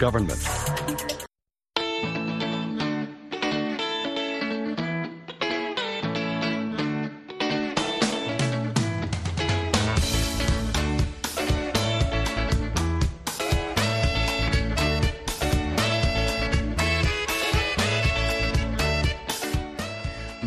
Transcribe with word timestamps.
government. 0.00 0.40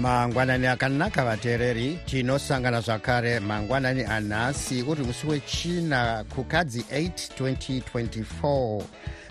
mangwanani 0.04 0.68
akanaka 0.68 1.24
vateereri. 1.26 2.00
Tinosangana 2.06 2.82
zvakare. 2.82 3.40
Mangwanani 3.40 4.04
anhasi. 4.04 4.82
Uri 4.82 5.04
musi 5.04 5.28
wechina. 5.28 6.24
Kukadzi 6.36 6.86
8 6.92 7.30
2024 7.40 8.84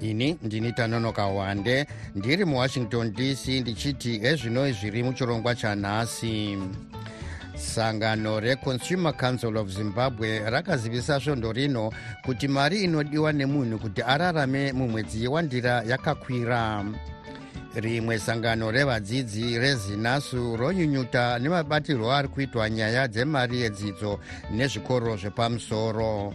ini 0.00 0.38
ndini 0.42 0.72
tanonoka 0.72 1.26
wande. 1.26 1.86
Ndiri 2.14 2.44
muwashington 2.44 3.12
dc 3.12 3.48
ndichiti 3.48 4.20
ezvino 4.22 4.72
zviri 4.72 5.02
muchirongwa 5.02 5.54
chanhasi. 5.54 6.58
Sangano 7.56 8.40
reconsumer 8.40 9.16
council 9.16 9.56
of 9.56 9.68
zimbabwe 9.68 10.50
rakazivisa 10.50 11.20
svondo 11.20 11.52
rino 11.52 11.92
kuti 12.24 12.48
mari 12.48 12.82
inodiwa 12.84 13.32
nemunhu 13.32 13.78
kuti 13.78 14.02
ararame 14.02 14.72
mumwedzi 14.72 15.28
wandira 15.28 15.82
yakakwira. 15.82 16.84
Rimwe 17.74 18.18
sangano 18.18 18.70
revadzidzi 18.70 19.58
rezinasu 19.58 20.56
ronyunyuta 20.56 21.38
nemabatirwo 21.38 22.12
ari 22.12 22.28
kuitwa 22.28 22.70
nyaya 22.70 23.08
dzemari 23.08 23.60
yedzidzo 23.60 24.18
nezvikoro 24.50 25.16
zvepamusoro 25.16 26.34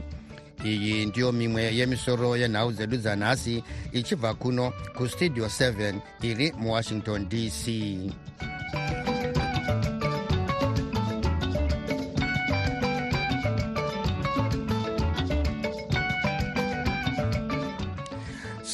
iyi 0.64 1.06
ndiyo 1.06 1.32
mimwe 1.32 1.76
yemisoro 1.76 2.38
yenhau 2.38 2.72
dzedu 2.72 2.98
dzanhasi 2.98 3.64
ichibva 3.92 4.34
kuno 4.34 4.74
kustudio 4.98 5.46
7 5.46 6.00
iri 6.22 6.52
muwashington 6.58 7.30
dc 7.30 7.64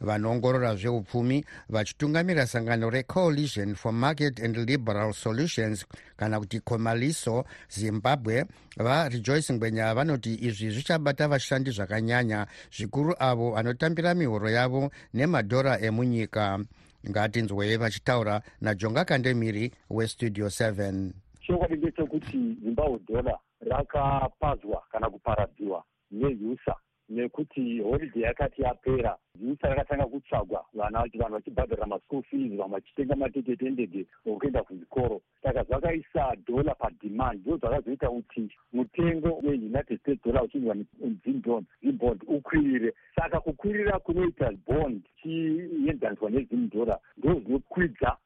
vanoongorora 0.01 0.75
zveupfumi 0.75 1.45
vachitungamira 1.69 2.47
sangano 2.47 2.89
recoalition 2.89 3.75
for 3.75 3.93
market 3.93 4.39
and 4.39 4.57
liberal 4.57 5.13
solutions 5.13 5.85
kana 6.17 6.39
kuti 6.39 6.59
comaliso 6.59 7.45
zimbabwe. 7.69 8.45
Varejoice 8.77 9.53
ngwenya 9.53 9.93
vanoti 9.93 10.35
izvi 10.35 10.69
zvichabata 10.69 11.27
vashandi 11.27 11.71
zvakanyanya 11.71 12.47
zvikuru 12.71 13.15
avo 13.19 13.51
vanotambira 13.51 14.13
mihoro 14.13 14.49
yavo 14.49 14.91
nemadhora 15.13 15.79
emunyika. 15.79 16.59
Ngatinzwei 17.09 17.77
vachitaura 17.77 18.41
najonga 18.61 19.05
kandemiri 19.05 19.71
westudio 19.89 20.47
7 20.47 21.11
chokwadi 21.47 21.75
ndechekuti 21.75 22.57
zimbabwe 22.63 22.99
dhola 23.07 23.39
rakapadzwa 23.59 24.83
kana 24.91 25.09
kuparadziwa 25.09 25.83
neusa 26.11 26.75
nekuti 27.17 27.81
holiday 27.81 28.23
yakati 28.23 28.61
yapera 28.61 29.17
yusa 29.41 29.69
rakatanga 29.69 30.05
kutsvagwa. 30.05 30.65
Vana 30.73 30.99
vanhu 30.99 31.33
vachibhadharira 31.33 31.87
maschool 31.87 32.23
fees 32.23 32.51
vamwe 32.57 32.79
vachitenga 32.79 33.15
matiketi 33.15 33.65
endege 33.65 34.05
okuenda 34.25 34.63
kuzvikoro. 34.63 35.21
Saka 35.43 35.63
zvakaisa 35.63 36.35
dhola 36.47 36.75
pademand 36.75 37.41
ndo 37.41 37.57
zvakazoita 37.57 38.09
kuti 38.09 38.49
mutengo 38.73 39.39
weunited 39.43 39.99
states 39.99 40.23
dollar 40.23 40.43
uchinzwa 40.43 40.75
zimbond 41.81 42.23
ukwirire. 42.27 42.93
Saka 43.15 43.39
kukwirira 43.39 43.99
kunoita 43.99 44.51
bond 44.67 45.01
chienzaniswa 45.21 46.29
nezim 46.29 46.69
dollar 46.69 46.99
ndo 47.17 47.33
zvinokwidza 47.33 48.17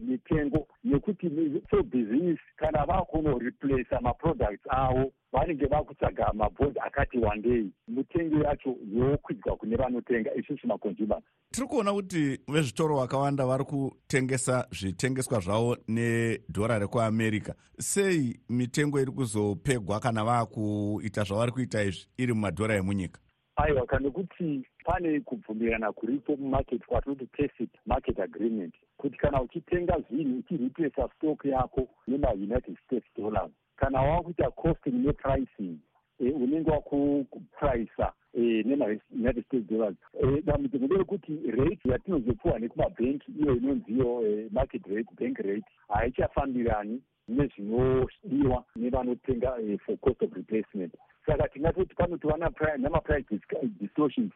mitengo. 0.00 0.66
Nekuti 0.84 1.30
sobhizinisi 1.70 2.42
kana 2.56 2.86
vakunoreplaca 2.86 4.00
maproducts 4.00 4.66
avo 4.68 5.12
vanenge 5.36 5.66
vakutsvaga 5.66 6.32
mabhondi 6.32 6.80
akati 6.80 7.18
wandei 7.18 7.70
mitengo 7.88 8.44
yacho 8.44 8.76
yokwidzwa 8.92 9.56
kune 9.56 9.76
vanotenga 9.76 10.34
isusu 10.34 10.66
maconsumers 10.66 11.24
tiri 11.50 11.68
kuona 11.68 11.92
kuti 11.92 12.40
vezvitoro 12.48 12.96
vakawanda 12.96 13.46
vari 13.46 13.64
kutengesa 13.64 14.66
zvitengeswa 14.70 15.40
zvavo 15.40 15.76
nedhora 15.88 16.78
rekuamerica. 16.78 17.54
Sei 17.78 18.40
mitengo 18.48 19.00
iri 19.00 19.12
kuzopegwa 19.12 20.00
kana 20.00 20.24
vaakuita 20.24 21.24
zvavari 21.24 21.52
kuita 21.52 21.82
izvi 21.82 22.06
iri 22.18 22.32
mumadhora 22.32 22.74
emunyika? 22.76 23.20
Aiwa 23.56 23.86
kana 23.86 24.10
kuti 24.10 24.66
pane 24.84 25.20
kubvumirana 25.20 25.92
kuripo 25.92 26.36
mumarket 26.36 26.86
kwatinoti 26.86 27.26
tacit 27.26 27.70
market 27.86 28.18
agreement 28.20 28.74
kuti 28.96 29.18
kana 29.18 29.42
uchitenga 29.42 30.00
zvinhu 30.10 30.38
uchireplaca 30.38 31.08
stock 31.16 31.44
yako 31.44 31.88
nemaunited 32.06 32.76
states 32.84 33.08
dollars 33.16 33.50
kana 33.76 34.00
wakuita 34.02 34.50
costing 34.50 34.90
nepricing 35.06 35.78
e, 36.20 36.30
unenge 36.30 36.70
wakuprisa 36.70 38.12
e, 38.34 38.40
nemaunited 38.40 39.44
states 39.46 39.66
dollars. 39.70 39.96
Dambudziko 40.44 40.84
nderekuti 40.84 41.38
rate 41.50 41.88
yatinozopiwa 41.90 42.58
nekumabhenki 42.58 43.32
iyo 43.40 43.56
inonziyo 43.56 44.22
market 44.50 44.86
rate 44.86 45.08
bank 45.20 45.38
rate 45.38 45.64
haichafambirani 45.88 47.02
nezvinodiwa 47.28 48.64
nevanotenga 48.76 49.56
for 49.86 49.96
cost 49.98 50.22
of 50.22 50.32
replacement 50.32 50.94
saka 51.26 51.48
tingatoti 51.48 51.94
panotiva 51.94 52.36
namaprice 52.78 53.40
distortions 53.80 54.32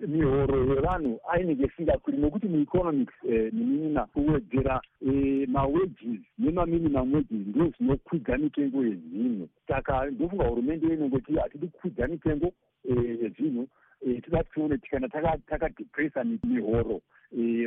mihoro 0.00 0.74
yevanhu 0.74 1.20
ainenge 1.32 1.64
isingakwiri 1.64 2.18
nekuti 2.18 2.46
mueconomics 2.46 3.14
minina 3.52 4.06
kuwedzera 4.06 4.80
mawages 5.46 6.20
nemaminimum 6.38 7.14
wages 7.14 7.46
ndo 7.46 7.72
zvinokwidza 7.76 8.38
mitengo 8.38 8.84
yezvinhu 8.84 9.48
saka 9.68 10.06
ndofunga 10.06 10.44
hurumende 10.44 10.86
inongoti 10.86 11.34
hatidi 11.34 11.66
kukwidza 11.66 12.06
mitengo 12.06 12.52
yezvinhu 13.22 13.68
toda 14.22 14.44
tione 14.44 14.78
kana 14.78 15.08
takadepresa 15.46 16.24
mihoro 16.24 17.00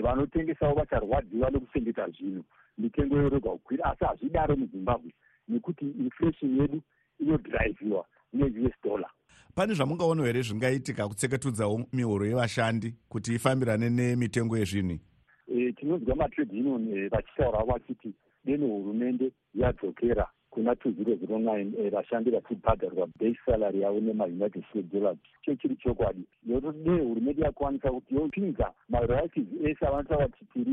vanotengesawo 0.02 0.74
vacharwadziwa 0.74 1.50
nekuchengeta 1.50 2.10
zvinhu 2.10 2.44
mitengo 2.78 3.18
yorega 3.18 3.50
kukwira 3.50 3.86
asi 3.86 4.06
hazvidaro 4.06 4.56
muzimbabwe 4.56 5.12
nekuti 5.48 5.86
inflation 5.86 6.60
yedu 6.62 6.82
inodhiraivhiwa 7.20 8.06
neus 8.36 8.74
dollar. 8.84 9.10
Pane 9.56 9.74
zvamungaona 9.74 10.24
here 10.26 10.42
zvingaitika 10.42 11.08
kutseketudzawo 11.08 11.86
mihoro 11.94 12.26
yevashandi 12.26 12.94
kuti 13.10 13.36
ifambirane 13.36 13.90
nemitengo 13.90 14.58
yezvinhu? 14.58 15.00
E, 15.48 15.72
tinonzwa 15.72 16.16
matrade 16.16 16.60
union 16.60 16.98
e, 16.98 17.08
vachitaurawo 17.08 17.66
vachiti 17.66 18.14
deno 18.46 18.68
hurumende 18.68 19.32
yadzokera 19.54 20.28
kuna 20.56 20.76
two 20.76 20.92
zero 20.92 21.16
zero 21.20 21.38
nine 21.40 21.74
eh, 21.80 21.92
vashandi 21.92 22.32
vachibhadharwa 22.32 23.08
base 23.20 23.38
salary 23.46 23.82
yavo 23.82 24.00
nemaunited 24.00 24.64
states 24.70 24.92
dollars. 24.92 25.18
Cho 25.46 25.56
chiri 25.56 25.76
chokwadi 25.76 26.24
yotode 26.48 26.90
hurumende 26.90 27.42
yakwanisa 27.42 27.92
kuti 27.92 28.16
yopinza 28.16 28.72
maroyalties 28.90 29.48
ese 29.64 29.86
avanotaura 29.86 30.28
kuti 30.28 30.46
tiri 30.54 30.72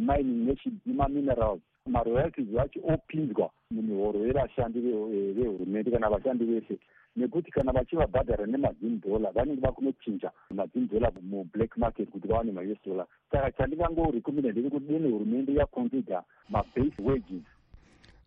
mining 0.00 0.46
nations 0.46 0.80
nemaminerals 0.86 1.60
maroyalties 1.88 2.46
vacho 2.52 2.80
opinzwa 2.84 3.50
mumihoro 3.70 4.26
yevashandi 4.26 4.80
vehurumende 5.36 5.90
kana 5.90 6.08
vashandi 6.10 6.44
vese 6.44 6.78
nekuti 7.16 7.50
kana 7.50 7.72
vachivabhadhara 7.72 8.46
nemazin 8.46 9.00
dollar 9.00 9.32
vanenge 9.32 9.60
vakunochinja 9.60 10.30
mazin 10.50 10.88
dollar 10.88 11.12
mublack 11.22 11.76
market 11.76 12.10
kuti 12.10 12.28
vawane 12.28 12.52
maus 12.52 12.78
dollar. 12.86 13.06
Saka 13.30 13.50
chandingangorekomenda 13.52 14.50
ndechekuti 14.52 14.86
dene 14.86 15.08
hurumende 15.08 15.54
yaconsider 15.54 16.22
mabase 16.48 17.02
wages 17.02 17.42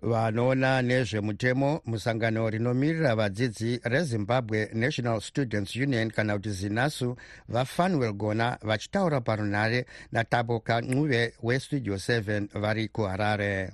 vanoona 0.02 0.82
nezvemutemo 0.82 1.82
musangano 1.86 2.50
rinomirira 2.50 3.16
vadzidzi 3.16 3.80
rezimbabwe 3.84 4.70
national 4.74 5.22
students 5.22 5.76
union 5.76 6.12
kana 6.12 6.34
kuti 6.34 6.50
zinasu 6.50 7.16
vafanwell 7.50 8.14
gona 8.14 8.58
vachitaura 8.62 9.22
parunhare 9.22 9.86
natabo 10.12 10.60
kancuve 10.60 11.34
westudio 11.44 11.96
7 11.96 12.48
vari 12.60 12.88
kuharare 12.88 13.72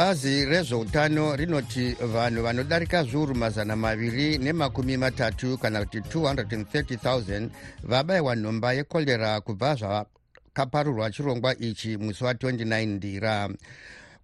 bazi 0.00 0.44
rezveutano 0.44 1.36
rinoti 1.36 1.96
vanhu 2.12 2.42
vanodarika 2.42 3.04
zviuru 3.04 3.34
mazana 3.34 3.76
maviri 3.76 4.38
nemakumi 4.38 4.96
matatu 4.96 5.58
kana 5.58 5.84
kuti 5.84 5.98
230 5.98 7.48
vabayiwa 7.84 8.36
nhomba 8.36 8.72
yekorera 8.72 9.40
kubva 9.40 9.74
zvakaparurwa 9.74 11.10
chirongwa 11.10 11.58
ichi 11.58 11.96
musi 11.96 12.24
wa29 12.24 12.86
ndira. 12.86 13.48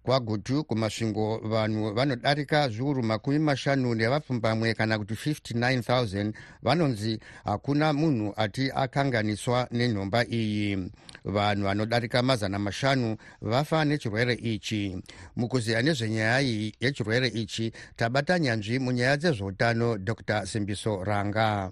Kwagutu 0.03 0.63
kumasvingo 0.63 1.37
vanhu 1.37 1.93
vanodarika 1.93 2.69
zviuru 2.69 3.03
makumi 3.03 3.39
mashanu 3.39 3.95
nevapfumbamwe 3.95 4.73
kana 4.73 4.99
kuti 4.99 5.13
59000 5.13 6.33
vanonzi 6.63 7.19
hakuna 7.43 7.93
munhu 7.93 8.33
ati 8.37 8.71
akanganiswa 8.75 9.67
nenhomba 9.71 10.25
iyi 10.25 10.91
vanhu 11.27 11.63
vanodarika 11.63 12.21
mazana 12.23 12.59
mashanu 12.59 13.17
vafa 13.41 13.85
nechirwere 13.85 14.33
ichi. 14.33 14.97
Mukuziya 15.35 15.81
nezvenyaya 15.81 16.41
iyi 16.41 16.73
yechirwere 16.79 17.27
ichi 17.27 17.71
tabata 17.95 18.39
nyanzvi 18.39 18.79
munyaya 18.79 19.17
dzezveutano 19.17 19.97
dr. 19.97 20.45
Simbiso 20.45 21.03
ranga. 21.03 21.71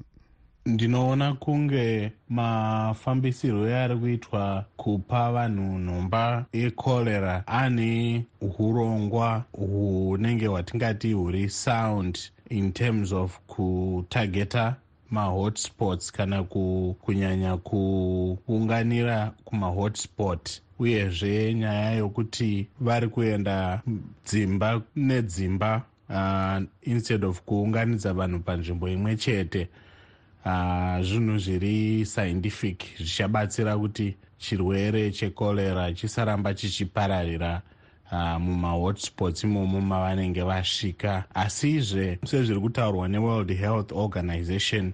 Ndinoona 0.65 1.33
kunge 1.33 2.11
mafambisirwo 2.29 3.67
eari 3.67 3.95
kuitwa 3.97 4.65
kupa 4.77 5.31
vanhu 5.31 5.79
nhomba 5.79 6.45
yekorera 6.53 7.47
ane 7.47 8.25
urongwa 8.59 9.43
hunenge 9.51 10.47
hwatingati 10.47 11.13
huri 11.13 11.49
sound 11.49 12.19
in 12.49 12.71
terms 12.71 13.11
of 13.11 13.39
kutageta 13.47 14.75
mahotspots 15.11 16.11
kana 16.11 16.43
kunyanya 16.43 17.57
kuunganira 17.57 19.31
kumahotspot 19.45 20.61
uyezve 20.79 21.53
nyaya 21.53 21.91
yokuti 21.91 22.67
vari 22.79 23.07
kuenda 23.07 23.81
dzimba 24.25 24.81
nedzimba 24.95 25.81
uh, 26.09 26.63
instead 26.81 27.25
of 27.25 27.41
kuunganidza 27.41 28.13
vanhu 28.13 28.39
panzvimbo 28.39 28.89
imwe 28.89 29.15
chete 29.15 29.69
Ah, 30.47 31.01
zvinhu 31.01 31.37
zviri 31.37 32.05
scientific 32.05 32.85
zvichabatsira 32.97 33.77
kuti 33.77 34.15
chirwere 34.37 35.11
chekorera 35.11 35.93
chisaramba 35.93 36.53
chichipararira 36.53 37.61
uh, 38.11 38.37
mumahotspots 38.39 39.43
imomo 39.43 39.81
mavanenge 39.81 40.41
vasvika. 40.43 41.23
Asizve 41.33 42.19
sezviri 42.25 42.59
kutaurwa 42.59 43.07
neworld 43.07 43.57
health 43.57 43.91
organization 43.91 44.93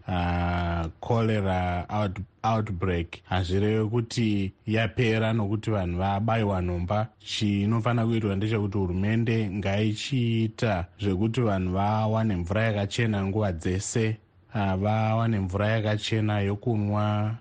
cholera 1.01 1.85
uh, 1.89 1.95
out, 1.95 2.19
outbreak 2.43 3.07
hazvireve 3.23 3.89
kuti 3.89 4.51
yapera 4.67 5.33
nokuti 5.33 5.71
vanhu 5.71 5.97
vabayiwa 5.97 6.61
nhomba. 6.61 7.07
Chinofanira 7.19 8.05
kuitwa 8.05 8.35
ndechekuti 8.35 8.77
hurumende 8.77 9.49
ngaichiita 9.49 10.85
zvekuti 10.99 11.41
vanhu 11.41 11.73
vawane 11.73 12.35
mvura 12.35 12.63
yakachena 12.63 13.25
nguva 13.25 13.51
dzese 13.51 14.17
vawane 14.53 15.39
mvura 15.39 15.67
yakachena 15.67 16.39
yokunwa 16.39 17.35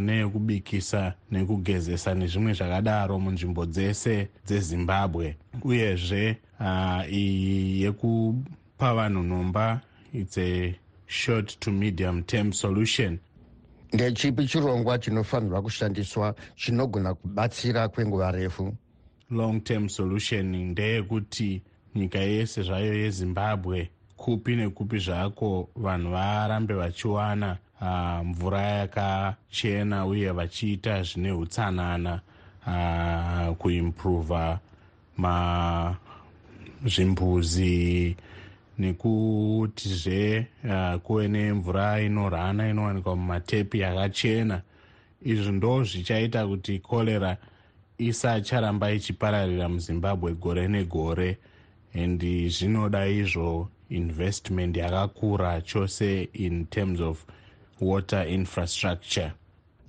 neyekubikisa 0.00 1.14
nekugezesa 1.30 2.14
nezvimwe 2.14 2.52
zvakadaro 2.52 3.18
munzvimbo 3.18 3.66
dzese 3.66 4.28
dzezimbabwe. 4.46 5.36
Uyezve 5.64 6.36
iyi 7.10 7.82
yekupa 7.82 8.94
vanhu 8.94 9.22
nhomba 9.22 9.80
its 10.12 10.38
a 10.38 10.74
short 11.06 11.60
to 11.60 11.70
medium 11.72 12.22
term 12.22 12.52
solution. 12.52 13.18
Ndechipi 13.92 14.46
chirongwa 14.46 14.98
chinofanirwa 14.98 15.62
kushandiswa 15.62 16.34
chinogona 16.56 17.14
kubatsira 17.14 17.88
kwenguva 17.88 18.30
refu? 18.30 18.74
Long 19.30 19.64
term 19.64 19.88
solution 19.88 20.56
ndeyekuti 20.56 21.62
nyika 21.94 22.18
yese 22.18 22.62
zvayo 22.62 22.94
yezimbabwe 22.94 23.90
kupi 24.22 24.56
nekupi 24.56 24.98
zvako 24.98 25.68
vanhu 25.76 26.10
varambe 26.10 26.74
vachiwana 26.74 27.56
uh, 27.80 28.26
mvura 28.26 28.62
yakachena 28.62 30.06
uye 30.06 30.30
vachiita 30.30 31.02
zvine 31.02 31.32
utsanana 31.32 32.20
uh, 32.66 33.56
kuimprova 33.56 34.58
zvimbuzi 36.86 38.16
nekutizve 38.78 40.46
uh, 40.64 41.00
kuve 41.00 41.28
nemvura 41.28 42.00
inorhana 42.00 42.68
inowanikwa 42.68 43.16
mumatepi 43.16 43.80
yakachena. 43.80 44.62
Izvi 45.22 45.52
ndo 45.52 45.84
zvichaita 45.84 46.46
kuti 46.46 46.78
korera 46.78 47.36
isacharamba 47.98 48.92
ichipararira 48.92 49.68
muzimbabwe 49.68 50.34
gore 50.34 50.68
negore 50.68 51.38
and 51.94 52.22
zvinoda 52.48 53.06
izvo 53.06 53.68
investment 53.96 54.76
yakakura 54.76 55.60
chose 55.64 56.28
in 56.34 56.66
terms 56.66 57.00
of 57.00 57.24
water 57.80 58.22
infrastructure? 58.28 59.32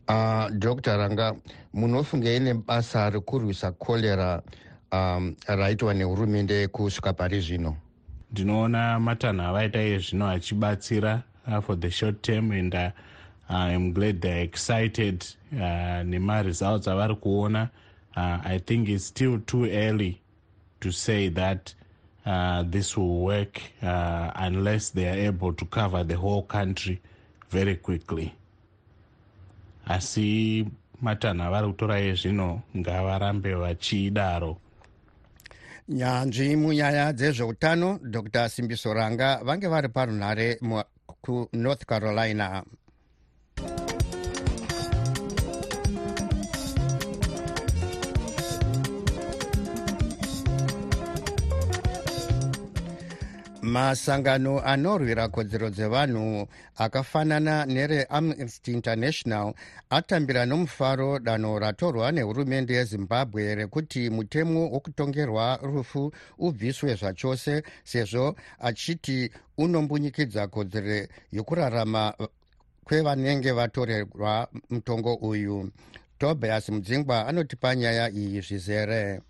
Uh, 0.08 0.50
dr 0.50 0.98
ranga 0.98 1.36
munofungei 1.74 2.40
nebasa 2.40 3.10
rekurwisa 3.10 3.72
korera 3.72 4.42
um, 4.92 5.36
raitwa 5.48 5.94
nehurumende 5.94 6.68
kusvika 6.68 7.14
pari 7.14 7.40
zvino? 7.40 7.78
Ndinoona 8.32 9.00
matanho 9.00 9.44
avaita 9.44 9.82
iye 9.82 10.00
zvino 10.00 10.30
achibatsira 10.30 11.24
uh, 11.48 11.60
for 11.60 11.80
the 11.80 11.92
short 11.92 12.22
term 12.22 12.52
and 12.52 12.76
uh, 12.76 12.92
iam 13.50 13.94
glad 13.94 14.22
theyare 14.22 14.44
excited 14.44 15.26
uh, 15.54 16.04
nemaresults 16.04 16.88
avari 16.88 17.16
kuona. 17.16 17.70
Uh, 18.16 18.40
i 18.46 18.60
think 18.60 18.90
its 18.90 19.06
still 19.06 19.40
too 19.40 19.66
early 19.66 20.22
to 20.80 20.92
say 20.92 21.30
that 21.30 21.74
uh, 22.26 22.64
this 22.64 22.98
will 22.98 23.20
work 23.22 23.62
uh, 23.82 24.32
unless 24.36 24.90
they 24.92 25.08
are 25.08 25.28
able 25.28 25.54
to 25.54 25.66
cover 25.66 26.04
the 26.04 26.16
whole 26.16 26.44
country 26.44 27.02
very 27.50 27.76
quickly. 27.76 28.34
Asi 29.88 30.66
matanho 31.02 31.44
avari 31.44 31.68
kutora 31.68 32.00
yezvino 32.00 32.62
ngavarambe 32.78 33.54
vachidaro. 33.56 34.58
Nyanzvi 35.90 36.56
munyaya 36.56 37.14
dzezveutano 37.14 38.00
dr. 38.02 38.50
Simbiso 38.50 38.94
ranga 38.94 39.42
vange 39.44 39.68
vari 39.68 39.90
parunhare 39.90 40.60
kunorth 41.22 41.86
carolina 41.86 42.64
masangano 53.74 54.62
anorwira 54.62 55.28
kodzero 55.28 55.70
dzevanhu 55.70 56.48
akafanana 56.78 57.66
nereamnesty 57.66 58.72
international 58.72 59.54
atambira 59.90 60.46
nomufaro 60.46 61.20
danho 61.20 61.60
ratorwa 61.60 62.12
nehurumende 62.12 62.74
yezimbabwe 62.74 63.56
rekuti 63.56 64.10
mutemo 64.10 64.62
wokutongerwa 64.74 65.60
rufu 65.64 66.14
ubviswe 66.38 66.96
zvachose 66.96 67.64
sezvo 67.84 68.36
achiti 68.60 69.32
unombunyikidza 69.58 70.48
kodzero 70.48 71.08
yokurarama 71.32 72.14
kwevanenge 72.84 73.52
vatorerwa 73.52 74.48
mutongo 74.70 75.14
uyu. 75.14 75.72
Tobias 76.20 76.70
mudzingwa 76.70 77.28
anotipa 77.28 77.76
nyaya 77.76 78.10
iyi 78.10 78.42
zvizere 78.42 79.22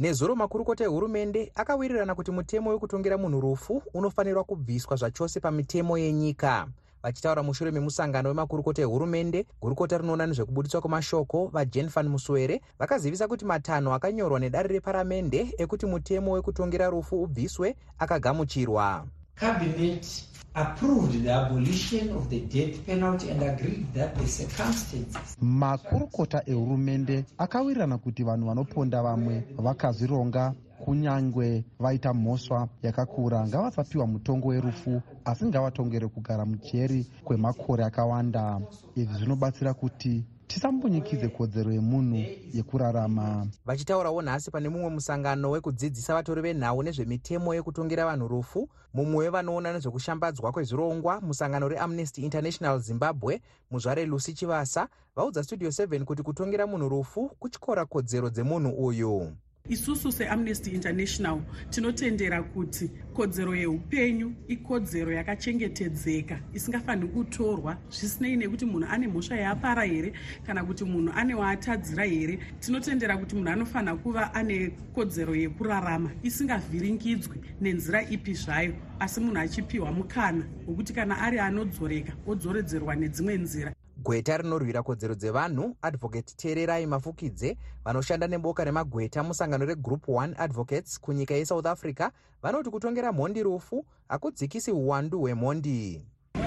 nezuro 0.00 0.36
makurukota 0.36 0.84
ehurumende 0.84 1.52
akawirirana 1.54 2.14
kuti 2.14 2.30
mutemo 2.30 2.70
wekutongera 2.70 3.18
munhu 3.18 3.40
rufu 3.40 3.82
unofanirwa 3.94 4.44
kubviswa 4.44 4.96
zvachose 4.96 5.40
pamitemo 5.40 5.98
yenyika. 5.98 6.66
Vachitaura 7.02 7.42
mushure 7.42 7.70
memusangano 7.70 8.28
wemakurukota 8.28 8.82
ehurumende 8.82 9.46
gurukota 9.60 9.98
rinoona 9.98 10.26
nezvekubudiswa 10.26 10.80
kwemashoko 10.80 11.46
vajen 11.52 11.88
van 11.88 12.08
muswere 12.08 12.60
vakazivisa 12.78 13.28
kuti 13.28 13.44
matanho 13.44 13.94
akanyorwa 13.94 14.40
nedare 14.40 14.68
reparamende 14.68 15.54
ekuti 15.58 15.86
mutemo 15.86 16.32
wekutongera 16.32 16.90
rufu 16.90 17.22
ubviswe 17.22 17.76
akagamuchirwa. 17.98 19.04
Cabinet 19.34 20.06
approved 20.54 21.22
the 21.22 21.30
abolition 21.30 22.10
of 22.10 22.28
the 22.28 22.40
death 22.40 22.86
penalty 22.86 23.30
and 23.30 23.42
agreed 23.42 23.86
that 23.94 24.14
the 24.18 24.26
circumstances 24.26 25.36
makurukota 25.40 26.42
ehurumende 26.46 27.24
akawirirana 27.38 27.98
kuti 27.98 28.24
vanhu 28.24 28.46
vanoponda 28.46 29.02
vamwe 29.02 29.44
vakazvironga 29.58 30.54
kunyange 30.84 31.64
vaita 31.78 32.14
mhosva 32.14 32.68
yakakura. 32.82 33.46
Ngavasapiwa 33.46 34.06
mutongo 34.06 34.48
werufu 34.48 35.02
asi 35.24 35.44
ngavatongere 35.44 36.08
kugara 36.08 36.46
mujeri 36.46 37.06
kwemakore 37.24 37.84
akawanda. 37.84 38.60
Izvi 38.96 39.14
zvinobatsira 39.14 39.74
kuti 39.74 40.24
tisambonyikidze 40.50 41.28
kodzero 41.28 41.72
yemunhu 41.72 42.24
yekurarama. 42.54 43.46
Vachitaurawo 43.64 44.22
nhasi 44.22 44.50
pane 44.50 44.68
mumwe 44.68 44.90
musangano 44.90 45.50
wekudzidzisa 45.50 46.14
vatori 46.14 46.42
venhau 46.42 46.82
nezvemitemo 46.82 47.54
yekutongera 47.54 48.04
vanhu 48.04 48.28
rufu. 48.28 48.68
Mumwe 48.94 49.24
wevanoona 49.24 49.72
nezvekushambadzwa 49.72 50.52
kwezvirongwa 50.52 51.20
musangano 51.20 51.68
reamnesty 51.68 52.22
international 52.22 52.80
zimbabwe 52.80 53.40
muzvare 53.70 54.06
lucy 54.06 54.32
chivasa 54.34 54.88
vaudza 55.16 55.44
studio 55.44 55.68
7 55.68 56.04
kuti 56.04 56.22
kutongera 56.22 56.66
munhu 56.66 56.88
rufu 56.88 57.28
kutyora 57.38 57.86
kodzero 57.86 58.30
dzemunhu 58.30 58.70
uyu 58.70 59.32
isusu 59.68 60.12
seamnesty 60.12 60.70
international 60.70 61.40
tinotendera 61.70 62.42
kuti 62.42 62.90
kodzero 63.14 63.54
yeupenyu 63.54 64.32
ikodzero 64.48 65.12
yakachengetedzeka 65.12 66.40
isingafaniri 66.54 67.08
kutorwa 67.08 67.76
zvisinei 67.90 68.36
nekuti 68.36 68.64
munhu 68.66 68.88
ane 68.90 69.08
mhosva 69.08 69.36
yaapara 69.36 69.84
here 69.84 70.12
kana 70.46 70.64
kuti 70.64 70.84
munhu 70.84 71.12
ane 71.16 71.34
waatadzira 71.34 72.04
here. 72.04 72.38
Tinotendera 72.60 73.16
kuti 73.16 73.34
munhu 73.36 73.50
anofanira 73.50 73.96
kuva 73.96 74.34
ane 74.34 74.70
kodzero 74.94 75.34
yekurarama 75.34 76.10
isingavhiringidzwi 76.22 77.36
nenzira 77.60 78.02
ipi 78.10 78.34
zvayo 78.34 78.74
asi 78.98 79.20
munhu 79.20 79.38
achipiwa 79.38 79.92
mukana 79.92 80.44
wekuti 80.68 80.92
kana 80.92 81.18
ari 81.18 81.38
anodzoreka 81.38 82.12
odzoredzerwa 82.26 82.96
nedzimwe 82.96 83.36
nzira 83.38 83.74
gweta 84.02 84.36
rinorwira 84.36 84.82
kodzero 84.82 85.14
dzevanhu 85.14 85.76
advocate 85.82 86.34
teererai 86.36 86.86
mafukidze 86.86 87.56
vanoshanda 87.84 88.26
neboka 88.26 88.64
remagweta 88.64 89.22
musangano 89.22 89.64
regroup 89.64 90.08
1 90.08 90.34
advocates 90.38 91.00
kunyika 91.00 91.34
yesouth 91.34 91.66
africa 91.66 92.10
vanoti 92.42 92.70
kutongera 92.70 93.12
mhondi 93.12 93.42
rufu 93.42 93.84
hakudzikisi 94.08 94.72
uwandu 94.72 95.20
hwemhondi 95.20 96.02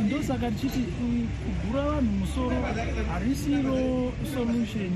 ndosaka 0.05 0.51
tichiti 0.51 0.79
kugura 1.43 1.83
vanhu 1.83 2.11
musoro 2.11 2.55
harisiro 3.11 4.11
solution. 4.33 4.91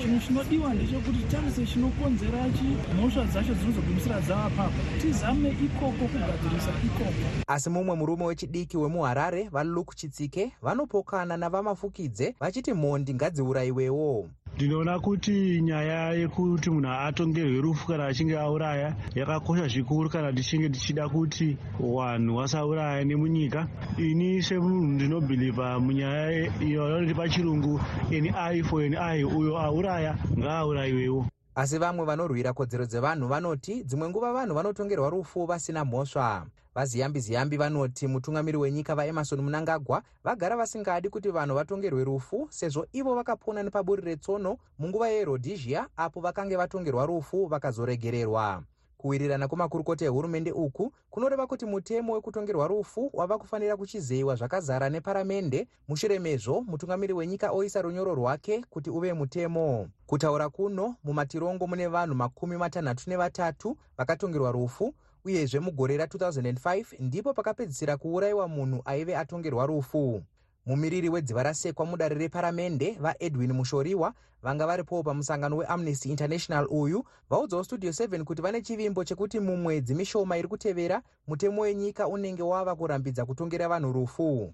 Chinhu 0.00 0.20
chinodiwa 0.20 0.74
ndechekuti 0.74 1.18
tarise 1.30 1.66
chinokonzera 1.66 2.48
chi 2.48 2.94
mhosva 2.96 3.24
dzacho 3.24 3.54
dzinozogumisira 3.54 4.20
dzava 4.20 4.50
papo 4.50 4.80
tizame 5.00 5.48
ikoko 5.48 6.04
kugadzirisa 6.10 6.72
ikoko. 6.84 7.24
Asi 7.46 7.70
mumwe 7.70 7.96
murume 7.96 8.24
wechidiki 8.24 8.76
wemuharare 8.76 9.48
valuk 9.48 9.94
chitsike 9.94 10.52
vanopokana 10.62 11.36
navamafukidze 11.36 12.34
vachiti 12.40 12.72
mhondi 12.72 13.14
ngadziurayiwewo 13.14 14.28
ndinoona 14.56 14.98
kuti 15.00 15.60
nyaya 15.62 16.12
yekuti 16.12 16.70
munhu 16.70 16.88
atongerwe 16.90 17.60
rufu 17.60 17.86
kana 17.86 18.06
achinge 18.06 18.36
auraya 18.38 18.94
yakakosha 19.14 19.68
zvikuru 19.68 20.10
kana 20.10 20.32
tichinge 20.32 20.68
tichida 20.68 21.08
kuti 21.08 21.56
wanhu 21.80 22.36
wasauraya 22.36 23.04
nemunyika. 23.04 23.68
Ini 23.98 24.42
semunhu 24.42 24.86
ndinobhilivha 24.86 25.80
munyaya 25.80 26.52
yavanoti 26.60 27.14
pachirungu 27.14 27.80
an 28.10 28.26
i 28.34 28.62
for 28.62 28.82
an 28.82 28.94
i 28.94 29.24
uyo 29.24 29.58
auraya 29.58 30.16
ngaaurayiwewo 30.38 31.26
asi 31.54 31.78
vamwe 31.78 32.04
vanorwira 32.04 32.52
kodzero 32.52 32.86
dzevanhu 32.86 33.28
vanoti 33.28 33.84
dzimwe 33.84 34.08
nguva 34.08 34.32
vanhu 34.32 34.54
vanotongerwa 34.54 35.10
rufu 35.10 35.46
vasina 35.46 35.84
mhosva. 35.84 36.46
Vaziyambi 36.74 37.20
ziyambi 37.20 37.56
vanoti 37.56 38.06
mutungamiri 38.06 38.56
wenyika 38.58 38.94
vaemarson 38.94 39.40
munangagwa 39.40 40.02
vagara 40.24 40.56
vasingadi 40.56 41.08
kuti 41.08 41.28
vanhu 41.28 41.54
vatongerwe 41.54 42.04
rufu 42.04 42.48
sezvo 42.50 42.86
ivo 42.92 43.14
vakapona 43.14 43.62
nepaburi 43.62 44.02
retsono 44.02 44.56
munguva 44.78 45.08
yerhodhisia 45.08 45.88
apo 45.96 46.20
vakange 46.20 46.56
vatongerwa 46.56 47.06
rufu 47.06 47.46
vakazoregererwa 47.46 48.62
kuwirirana 49.02 49.48
kwemakurukota 49.48 50.04
ehurumende 50.04 50.52
uku 50.52 50.92
kunoreva 51.10 51.46
kuti 51.46 51.66
mutemo 51.66 52.12
wekutongerwa 52.12 52.66
rufu 52.66 53.10
wava 53.12 53.38
kufanira 53.38 53.76
kuchizeyiwa 53.76 54.34
zvakazara 54.36 54.90
neparamende. 54.90 55.68
Mushure 55.88 56.18
mezvo 56.18 56.60
mutungamiri 56.60 57.12
wenyika 57.12 57.50
oisa 57.50 57.82
runyoro 57.82 58.14
rwake 58.14 58.64
kuti 58.70 58.90
uve 58.90 59.12
mutemo. 59.12 59.88
Kutaura 60.06 60.48
kuno 60.48 60.94
mumatirongo 61.04 61.66
mune 61.66 61.86
vanhu 61.86 62.14
makumi 62.14 62.56
matanhatu 62.56 63.10
nevatatu 63.10 63.76
vakatongerwa 63.98 64.52
rufu 64.52 64.94
uyezve 65.24 65.60
mugore 65.60 65.96
ra2005 65.96 66.84
ndipo 67.00 67.34
pakapedzisira 67.34 67.96
kuurayiwa 67.96 68.48
munhu 68.48 68.82
aive 68.84 69.16
atongerwa 69.16 69.66
rufu 69.66 70.22
mumiriri 70.66 71.08
wedziva 71.08 71.42
rasekwa 71.42 71.86
mudare 71.86 72.14
reparamende 72.14 72.96
vaedwin 73.00 73.52
mushoriwa 73.52 74.14
vanga 74.42 74.66
varipowo 74.66 75.02
pamusangano 75.02 75.56
weamnesty 75.56 76.08
international 76.10 76.66
uyu 76.70 77.04
vaudzawo 77.30 77.64
studio 77.64 77.90
7 77.90 78.24
kuti 78.24 78.42
vane 78.42 78.62
chivimbo 78.62 79.04
chekuti 79.04 79.40
mumwedzi 79.40 79.94
mishoma 79.94 80.38
iri 80.38 80.48
kutevera 80.48 81.02
mutemo 81.28 81.62
wenyika 81.62 82.08
unenge 82.08 82.42
wava 82.42 82.76
kurambidza 82.76 83.26
kutongera 83.26 83.68
vanhu 83.68 83.92
rufu. 83.92 84.52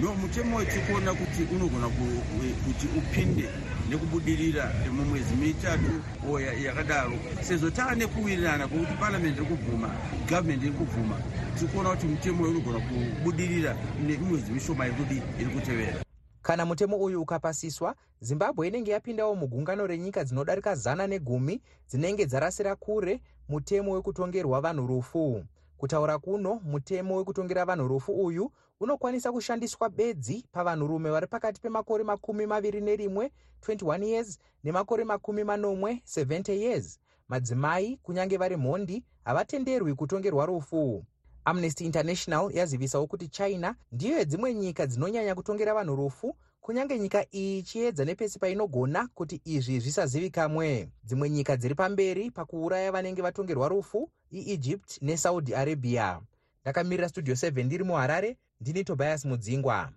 No 0.00 0.14
mutemo 0.14 0.56
wacho 0.56 0.80
kuona 0.80 1.14
kuti 1.14 1.42
unogona 1.54 1.88
kuti 1.88 2.86
upinde 2.98 3.48
nekubudirira 3.90 4.72
mumwedzi 4.96 5.34
mitatu 5.34 5.92
yakadaro. 6.64 7.12
Sezvo 7.42 7.70
taane 7.70 8.06
kuwirirana 8.06 8.68
kwokuti 8.68 8.92
paramende 9.00 9.40
iri 9.40 9.46
kubvuma 9.46 9.90
gavhumendi 10.28 10.66
iri 10.66 10.74
kubvuma 10.74 11.16
tiri 11.58 11.70
kuona 11.72 11.90
kuti 11.90 12.06
mutemo 12.06 12.42
uyu 12.44 12.50
unogona 12.50 12.78
kubudirira 12.80 13.76
nemwedzi 14.06 14.52
mishoma 14.52 14.86
irikudi 14.86 15.22
iri 15.40 15.50
kutevera. 15.50 16.04
Kana 16.42 16.66
mutemo 16.66 16.96
uyu 16.96 17.22
ukapasiswa 17.22 17.94
zimbabwe 18.20 18.68
inenge 18.68 18.90
yapindawo 18.90 19.34
mugungano 19.34 19.86
renyika 19.86 20.24
dzinodarika 20.24 20.74
zana 20.74 21.06
negumi 21.06 21.60
dzinenge 21.88 22.26
dzarasira 22.26 22.76
kure 22.76 23.20
mutemo 23.48 23.92
wekutongerwa 23.92 24.60
vanhu 24.60 24.86
rufu. 24.86 25.44
Kutaura 25.78 26.18
kuno 26.18 26.60
mutemo 26.64 27.16
wekutongera 27.16 27.64
vanhu 27.64 27.88
rufu 27.88 28.12
uyu 28.12 28.52
unokwanisa 28.80 29.32
kushandiswa 29.32 29.88
bedzi 29.88 30.44
pavanhurume 30.52 31.10
vari 31.10 31.26
pakati 31.26 31.60
pemakore 31.60 32.04
makumi 32.04 32.46
maviri 32.46 32.80
nerimwe 32.80 33.30
21 33.66 34.04
years 34.04 34.38
nemakore 34.64 35.04
makumi 35.04 35.44
manomwe 35.44 36.02
70 36.16 36.52
years. 36.52 36.98
Madzimai 37.28 37.96
kunyange 38.02 38.36
vari 38.36 38.56
mhondi 38.56 39.04
havatenderwi 39.24 39.94
kutongerwa 39.94 40.46
rufu. 40.46 41.04
Amnesty 41.44 41.84
international 41.84 42.50
yazivisawo 42.56 43.06
kuti 43.06 43.28
china 43.28 43.74
ndiyo 43.92 44.18
yedzimwe 44.18 44.54
nyika 44.54 44.86
dzinonyanya 44.86 45.34
kutongera 45.34 45.74
vanhu 45.74 45.96
rufu 45.96 46.36
kunyange 46.60 46.98
nyika 46.98 47.26
iyi 47.34 47.58
ichiedza 47.58 48.04
nepesi 48.04 48.38
painogona 48.38 49.08
kuti 49.14 49.40
izvi 49.44 49.80
zvisazivikamwe. 49.80 50.88
Dzimwe 51.04 51.30
nyika 51.30 51.56
dziri 51.56 51.74
pamberi 51.74 52.30
pakuuraya 52.30 52.92
vanenge 52.92 53.22
vatongerwa 53.22 53.68
rufu 53.68 54.10
iegypt 54.32 55.02
nesaudi 55.02 55.54
arabia. 55.54 56.20
Ndakamirira 56.62 57.08
studio 57.08 57.34
7 57.34 57.64
ndiri 57.64 57.84
muharare 57.84 58.36
ndini 58.60 58.84
tobias 58.84 59.24
mudzingwa 59.24 59.92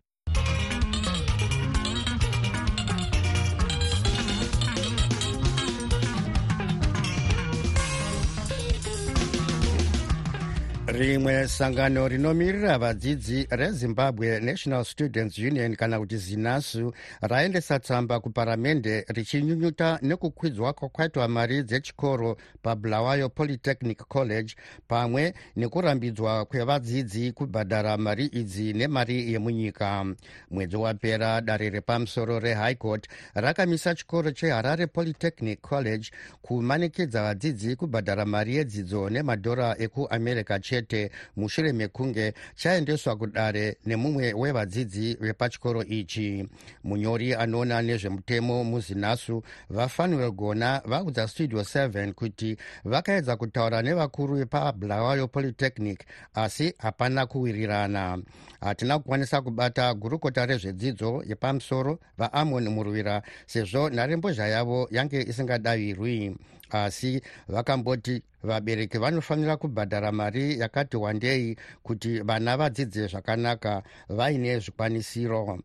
rimwe 10.94 11.48
sangano 11.48 12.08
rinomirira 12.08 12.78
vadzidzi 12.78 13.48
rezimbabwe 13.50 14.40
national 14.40 14.84
students 14.86 15.38
union 15.38 15.76
kana 15.76 16.00
kuti 16.00 16.18
zinasu 16.18 16.94
raendesa 17.22 17.80
tsamba 17.80 18.20
kuparamende 18.20 19.06
richinyunyuta 19.08 20.00
nekukwidzwa 20.02 20.74
kwakaitwa 20.74 21.28
mari 21.28 21.64
dzechikoro 21.64 22.38
pabulawayo 22.62 23.30
polytechnic 23.30 23.98
college 24.08 24.56
pamwe 24.88 25.34
nekurambidzwa 25.56 26.46
kwevadzidzi 26.46 27.32
kubhadhara 27.32 27.98
mari 27.98 28.26
idzi 28.26 28.74
nemari 28.74 29.34
yemunyika. 29.34 30.06
Mwedzi 30.52 30.76
wapera 30.76 31.42
dare 31.42 31.70
repamusoro 31.70 32.40
rehigh 32.40 32.78
court 32.78 33.08
rakamisa 33.34 33.96
chikoro 33.96 34.32
cheharare 34.32 34.88
polytechnic 34.88 35.62
college 35.62 36.12
kumanikidza 36.42 37.24
vadzidzi 37.24 37.76
kubhadhara 37.76 38.26
mari 38.26 38.56
yedzidzo 38.56 39.10
nemadhora 39.10 39.76
ekuamerica 39.80 40.60
chete 40.62 40.83
chete 40.84 41.12
mushure 41.36 41.74
mekunge 41.74 42.34
chaendeswa 42.56 43.16
kudare 43.16 43.78
nemumwe 43.86 44.34
wevadzidzi 44.34 45.18
vepachikoro 45.22 45.84
ichi. 45.84 46.48
Munyori 46.84 47.34
anoona 47.34 47.82
nezvemutemo 47.82 48.64
muzinasu 48.64 49.44
vafanuel 49.70 50.32
gona 50.32 50.82
vaudza 50.86 51.28
studio 51.28 51.62
7 51.62 52.14
kuti 52.14 52.58
vakaedza 52.86 53.36
kutaura 53.36 53.82
nevakuru 53.82 54.36
vepabulawayo 54.36 55.28
polytechnic 55.28 56.00
asi 56.34 56.74
hapana 56.78 57.26
kuwirirana. 57.26 58.22
Hatina 58.62 59.00
kukwanisa 59.00 59.42
kubata 59.42 59.94
gurukota 59.94 60.46
rezvedzidzo 60.46 61.24
yepamusoro 61.28 62.00
vaamon 62.18 62.70
muruvira 62.70 63.22
sezvo 63.46 63.90
nharembozha 63.90 64.48
yavo 64.48 64.88
yange 64.92 65.22
isingadaviri 65.22 66.36
asi 66.74 67.22
vakamboti 67.48 68.24
vabereki 68.44 68.98
vanofanira 68.98 69.58
kubhadhara 69.58 70.12
mari 70.12 70.60
yakati 70.60 70.98
wandei 70.98 71.56
kuti 71.84 72.20
vana 72.20 72.58
vadzidze 72.58 73.08
zvakanaka 73.08 73.84
vaine 74.10 74.60
zvikwanisiro. 74.60 75.60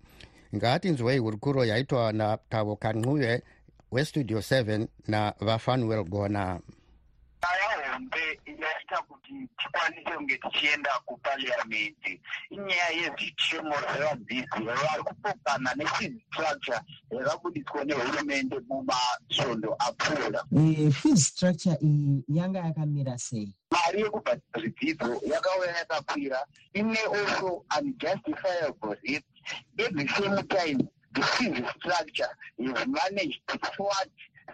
Ngatinzwei 0.56 1.18
hurukuro 1.18 1.64
yaitwa 1.64 2.12
natavo 2.12 2.76
kancuve 2.76 3.42
westudio 3.90 4.38
7 4.38 4.86
navafanuel 5.08 6.04
gona 6.04 6.60
hombe 7.98 8.40
yaita 8.46 9.02
kuti 9.08 9.32
tikwanise 9.58 10.10
kunge 10.10 10.38
tichienda 10.38 10.90
kupariamendi 11.06 12.20
inyaya 12.50 12.90
yezvitemo 12.90 13.74
zvevadzidzi 13.80 14.60
vari 14.66 15.02
kupokana 15.08 15.74
nefistructure 15.74 16.80
yakabudiswa 17.10 17.84
nehurumende 17.84 18.56
mumasvondo 18.68 19.76
apfuura. 19.86 20.40
Fees 20.92 21.26
structure 21.26 21.76
iyi 21.82 22.24
yanga 22.28 22.58
yakamira 22.58 23.18
sei? 23.18 23.54
Mari 23.70 24.00
yekubhadhara 24.02 24.60
zvidzidzo 24.60 25.20
yakauya 25.32 25.76
yakakwira. 25.76 26.38
Ine 26.74 26.98
also 27.16 27.64
unjustifiable 27.78 28.96
rate 29.02 29.24
at 29.78 29.92
the 29.96 30.06
same 30.16 30.42
time 30.48 30.88
the 31.14 31.22
fees 31.22 31.64
structure 31.78 32.32
is 32.58 32.86
managed 32.86 33.40
to 33.48 33.58
thwart 33.58 34.10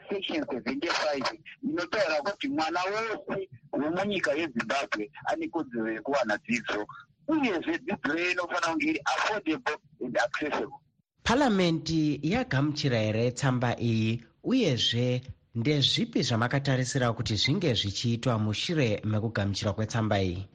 section 0.08 0.42
75 0.44 1.38
inotaura 1.62 2.22
kuti 2.22 2.48
mwana 2.48 2.80
wese 2.84 3.48
wemunyika 3.72 4.32
yezimbabwe 4.32 5.10
ane 5.24 5.48
kodzero 5.48 5.92
yekuwana 5.92 6.36
dzidzo 6.38 6.86
uyezve 7.28 7.78
dzidzo 7.78 8.12
iyo 8.18 8.30
inofanira 8.30 8.68
kunge 8.70 8.86
iri 8.90 9.00
affordable 9.04 9.76
and 10.04 10.18
accessible. 10.18 10.78
Paramende 11.22 12.20
yagamuchira 12.22 12.98
here 12.98 13.30
tsamba 13.30 13.76
iyi? 13.80 14.24
Uyezve 14.44 15.22
ndezvipi 15.54 16.22
zvamakatarisira 16.22 17.12
kuti 17.12 17.36
zvinge 17.36 17.74
zvichiitwa 17.74 18.38
mushure 18.38 19.00
mekugamuchirwa 19.04 19.72
kwetsamba 19.74 20.22
iyi? 20.22 20.48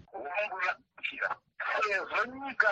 Sezvo 1.88 2.26
nyika 2.46 2.70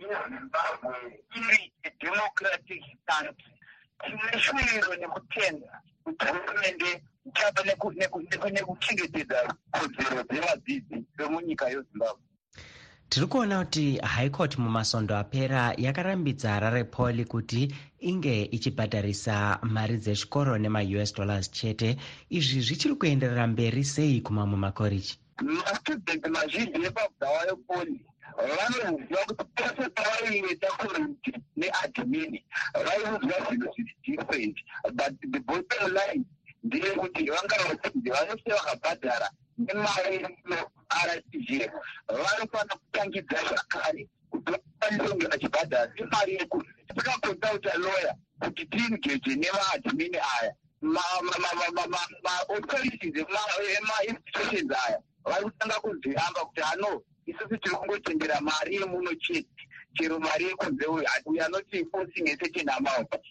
yezimbabwe 0.00 0.96
iri 1.36 1.72
democratic 2.00 2.82
country 3.06 3.44
tine 4.00 4.40
shuviro 4.40 4.94
nekutenda 4.96 5.82
hurumende 6.06 7.02
ichava 7.28 7.60
nekuchengetedza 8.50 9.38
kodzero 9.72 10.22
dzevadzidzi 10.28 10.96
vemunyika 11.18 11.64
yezimbabwe. 11.68 12.22
Tiri 13.08 13.26
kuona 13.26 13.64
kuti 13.64 13.98
high 14.02 14.30
court 14.30 14.58
mumasondo 14.58 15.16
apera 15.16 15.74
yakarambidza 15.78 16.50
harare 16.50 16.84
poli 16.84 17.24
kuti 17.24 17.74
inge 18.00 18.42
ichibhadharisa 18.56 19.58
mari 19.62 19.96
dzechikoro 19.96 20.58
nemaus 20.58 21.14
dollars 21.14 21.50
chete. 21.50 21.96
Izvi 22.30 22.60
zvichiri 22.60 22.94
kuenderera 22.94 23.46
mberi 23.46 23.84
sei 23.84 24.20
kumamwe 24.20 24.56
makoreji? 24.58 25.18
Mastudent 25.42 26.26
mazhinji 26.28 26.84
epabvawayo 26.86 27.56
poli 27.56 28.00
vanoziva 28.36 29.24
kuti 29.26 29.44
pese 29.56 29.88
pavaiita 29.96 30.68
kuriti 30.78 31.32
neadmini 31.56 32.44
vaiudzwa 32.74 33.36
zvinhu 33.46 33.68
zviri 33.74 33.94
different 34.04 34.56
but 34.92 35.12
the 35.32 35.40
bottom 35.40 35.94
line 35.94 36.24
ndeyekuti 36.64 37.30
vanga 37.30 37.56
vadzidzi 37.68 38.10
vanose 38.10 38.50
vakabhadhara 38.50 39.28
nemari 39.58 40.18
rtg 41.08 41.50
vanofanira 42.08 42.76
kutangidza 42.76 43.38
zvakare 43.48 44.08
kuti 44.30 44.52
vakwanise 44.52 45.08
kunge 45.08 45.26
vachibhadhara 45.26 45.92
nemari 45.96 46.34
yekuti 46.34 46.70
tikakonsulta 46.94 47.78
lawyer 47.78 48.14
kuti 48.40 48.66
tiingeje 48.66 49.32
nemaadmini 49.36 50.18
aya 50.34 50.54
maauthorities 52.24 53.16
emainstitutions 53.78 54.72
aya 54.86 54.98
vari 55.24 55.44
kutanga 55.44 55.80
kuzviamba 55.80 56.40
kuti 56.44 56.60
ano 56.72 57.02
isusu 57.26 57.56
tiri 57.58 57.76
kungotendera 57.76 58.40
mari 58.40 58.76
yemuno 58.76 59.14
chete. 59.20 59.62
Chero 59.96 60.18
mari 60.20 60.44
yekunze 60.44 60.86
we 61.26 61.40
are 61.40 61.48
not 61.48 61.64
enforcing 61.72 62.28
a 62.28 62.36
certain 62.36 62.68
amount 62.68 63.08
but 63.10 63.22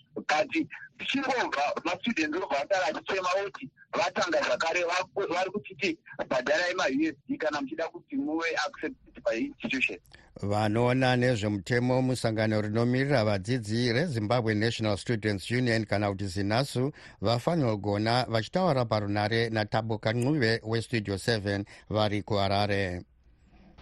tichingobva 0.98 1.62
mastudents 1.86 2.38
obva 2.38 2.56
vatara 2.60 2.86
achichema 2.88 3.30
kuti 3.44 3.70
vatanga 3.94 4.42
zvakare 4.42 4.84
vari 5.30 5.52
kuchiti 5.52 5.98
bhadharai 6.30 6.74
mausd 6.76 7.38
kana 7.38 7.62
muchida 7.62 7.88
kuti 7.88 8.16
muve 8.16 8.56
accepted 8.68 9.24
byinstitution 9.26 10.00
vanoona 10.42 11.16
nezvemutemo 11.16 12.02
musangano 12.02 12.62
rinomirira 12.62 13.26
vadzidzi 13.26 13.94
rezimbabwe 13.94 14.56
national 14.56 14.98
students 14.98 15.52
union 15.52 15.86
kana 15.86 16.10
kuti 16.10 16.28
zinasu 16.28 16.92
vafanira 17.22 17.72
kugona 17.72 18.26
vachitaura 18.30 18.86
parunare 18.86 19.50
natabo 19.50 19.98
kancuve 19.98 20.62
westudio 20.64 21.16
7 21.16 21.64
vari 21.90 22.22
kuharare 22.22 23.02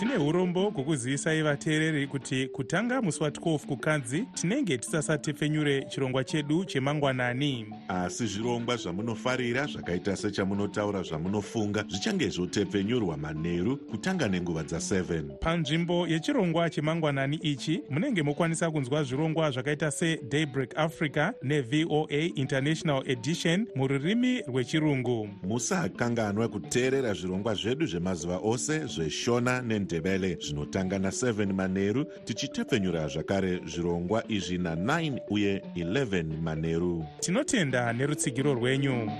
tine 0.00 0.16
urombo 0.16 0.70
hwekuzivisa 0.70 1.42
vateereri 1.42 2.06
kuti 2.06 2.48
kutanga 2.48 3.02
musi 3.02 3.20
wa12 3.20 3.58
kukadzi 3.58 4.24
tinenge 4.34 4.78
tisasatepfenyure 4.78 5.82
chirongwa 5.82 6.24
chedu 6.24 6.64
chemangwanani. 6.64 7.66
Asi 7.88 8.26
zvirongwa 8.26 8.76
zvamunofarira 8.76 9.66
zvakaita 9.66 10.16
sechamunotaura 10.16 11.02
zvamunofunga 11.02 11.84
zvichange 11.88 12.28
zvotepfenyurwa 12.28 13.16
manheru 13.16 13.76
kutanga 13.76 14.28
nenguva 14.28 14.62
dza7 14.62 15.22
panzvimbo 15.38 16.06
yechirongwa 16.06 16.70
chemangwanani 16.70 17.36
ichi 17.36 17.82
munenge 17.90 18.22
mokwanisa 18.22 18.70
kunzwa 18.70 19.04
zvirongwa 19.04 19.50
zvakaita 19.50 19.90
sedaybreak 19.90 20.78
africa 20.78 21.32
nevoa 21.42 22.10
international 22.34 23.02
edition 23.06 23.66
mururimi 23.74 24.42
rwechirungu. 24.42 25.28
Musakanganwa 25.42 26.48
kuteerera 26.48 27.14
zvirongwa 27.14 27.54
zvedu 27.54 27.86
zvemazuva 27.86 28.38
ose 28.42 28.86
zveshona 28.86 29.62
nendebele 29.90 30.38
zvinotanga 30.40 30.98
na7 30.98 31.52
manheru 31.52 32.04
tichitepfenyura 32.24 33.08
zvakare 33.08 33.60
zvirongwa 33.66 34.24
izvi 34.28 34.58
na9 34.58 35.20
uye 35.30 35.62
11 35.74 36.40
manheru 36.42 37.06
tinotenda 37.20 37.92
nerutsigiro 37.92 38.54
rwenyu. 38.54 39.10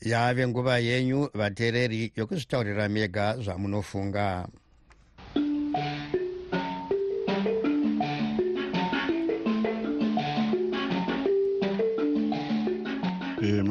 Yave 0.00 0.48
nguva 0.48 0.78
yenyu 0.78 1.28
vateereri 1.34 2.12
yokuzvitaurira 2.16 2.88
mega 2.88 3.36
zvamunofunga 3.36 4.48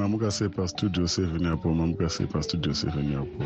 mamuka 0.03 0.31
sei 0.31 0.49
pastudio 0.49 1.03
7 1.03 1.45
yapo 1.45 1.73
mamuka 1.73 2.09
sei 2.09 2.27
pastudio 2.27 2.71
7 2.71 3.13
yapo 3.13 3.43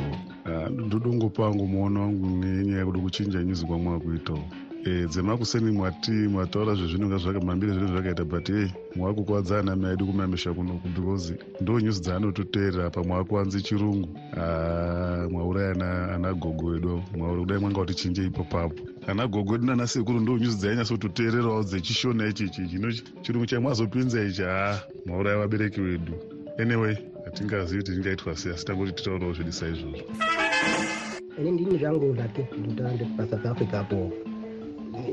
ndodongopangu 0.69 1.67
muono 1.67 2.01
wangu 2.01 2.27
nenyaya 2.27 2.79
yekuda 2.79 2.99
kuchinja 2.99 3.43
nyuzi 3.43 3.65
kwamwakuitawo 3.65 4.43
e, 4.85 5.07
dzemakuseni 5.07 5.71
mwati 5.71 6.11
mwataura 6.11 6.75
zvezvinonga 6.75 7.41
mambiri 7.45 7.71
zvinenge 7.71 7.93
zvakaita 7.93 8.23
but 8.25 8.49
ei 8.49 8.71
mwakukwadzana 8.95 9.63
nami 9.63 9.85
aidi 9.85 10.03
kumamisha 10.03 10.53
kunoku 10.53 10.87
because 10.87 11.35
ndo 11.61 11.79
nyuzi 11.79 12.01
dzaanototeerera 12.01 12.85
apa 12.85 13.03
mwakuwanzi 13.03 13.61
chirungu 13.61 14.09
mwauraya 15.31 15.71
ana 16.15 16.33
gogo 16.33 16.75
edu 16.75 17.03
mwauri 17.17 17.39
kudai 17.41 17.59
mwanga 17.59 17.79
kutichinje 17.79 18.25
ipo 18.25 18.43
papo. 18.43 18.75
Ana 19.07 19.27
gogo 19.27 19.55
edu 19.55 19.65
nana 19.65 19.87
sekuru 19.87 20.19
ndo 20.19 20.37
nyuzi 20.37 20.57
dzainyatsototeererawo 20.57 21.63
dzechishona 21.63 22.27
ichichi 22.27 22.67
chino 22.67 22.91
chirungu 23.21 23.45
chamwazopinza 23.45 24.23
ichi 24.23 24.41
haa 24.41 24.79
mwauraya 25.05 25.37
vabereki 25.37 25.81
vedu 25.81 26.36
anyway 26.59 26.95
hatingazivi 27.25 27.81
kuti 27.83 27.91
tingaitwa 27.91 28.35
sei 28.35 28.51
asi 28.53 28.65
tangoti 28.65 28.91
titaurawo 28.91 29.33
zvedu 29.33 29.51
saizvozvo. 29.51 30.05
Ini 31.39 31.51
ndini 31.51 31.77
zvangu 31.77 32.13
lake 32.13 32.47
ndotande 32.57 33.05
pasouth 33.17 33.45
africa 33.45 33.73
apo. 33.73 34.11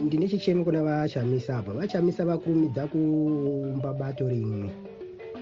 Ndine 0.03 0.29
chichemi 0.29 0.65
kuna 0.65 0.83
vachamisa 0.83 1.59
apa. 1.59 1.73
Vachamisa 1.73 2.25
vakurumidza 2.25 2.87
kumba 2.87 3.93
bato 3.95 4.29
rimwe. 4.29 4.71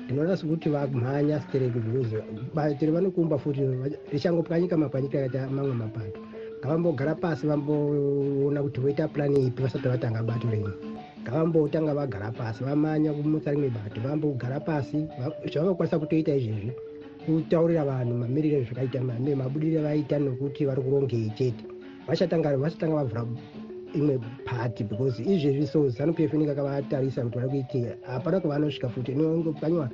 Ndinoona 0.04 0.36
sekuti 0.36 0.68
vamhanya 0.68 1.40
strike 1.40 1.78
because 1.78 2.16
bato 2.54 2.86
revanokumba 2.86 3.38
futi 3.38 3.60
richangopwanyika 4.12 4.76
mapwanyika 4.76 5.18
akaita 5.18 5.50
mamwe 5.50 5.74
mapato. 5.74 6.20
Ngavambogara 6.60 7.14
pasi 7.14 7.46
vamboona 7.46 8.62
kuti 8.62 8.80
voita 8.80 9.08
plani 9.08 9.46
ipi 9.46 9.62
vasati 9.62 9.88
vatanga 9.88 10.22
bato 10.22 10.50
rimwe 10.50 10.72
ngavambotanga 11.22 11.94
vagara 11.94 12.30
pasi 12.32 12.64
vamanya 12.64 13.12
kumutsa 13.12 13.50
rimwe 13.50 13.70
bato 13.70 14.00
vambogara 14.00 14.60
pasi 14.60 15.06
zvavangakwanisa 15.50 15.98
kutoita 15.98 16.34
izvezvi 16.34 16.72
kutaurira 17.26 17.84
vanhu 17.84 18.14
mamiriro 18.18 18.56
ezvakaita 18.58 19.00
mabudiriro 19.02 19.82
vaita 19.82 20.18
nokuti 20.18 20.66
vari 20.66 20.82
kurongei 20.82 21.30
chete. 21.38 21.64
Vachatanga 22.06 22.56
vachatanga 22.58 22.96
vavhura 22.98 23.22
imwe 23.94 24.18
pati 24.44 24.82
because 24.84 25.22
izvezvi 25.22 25.66
so 25.66 25.88
zanup 25.88 26.18
f 26.18 26.34
inenge 26.34 26.52
akavatarisa 26.52 27.22
kuti 27.22 27.38
vari 27.38 27.50
kuitei 27.50 27.94
hapana 28.06 28.40
kwavanosvika 28.40 28.88
futi. 28.88 29.12
Kanyiwa 29.60 29.88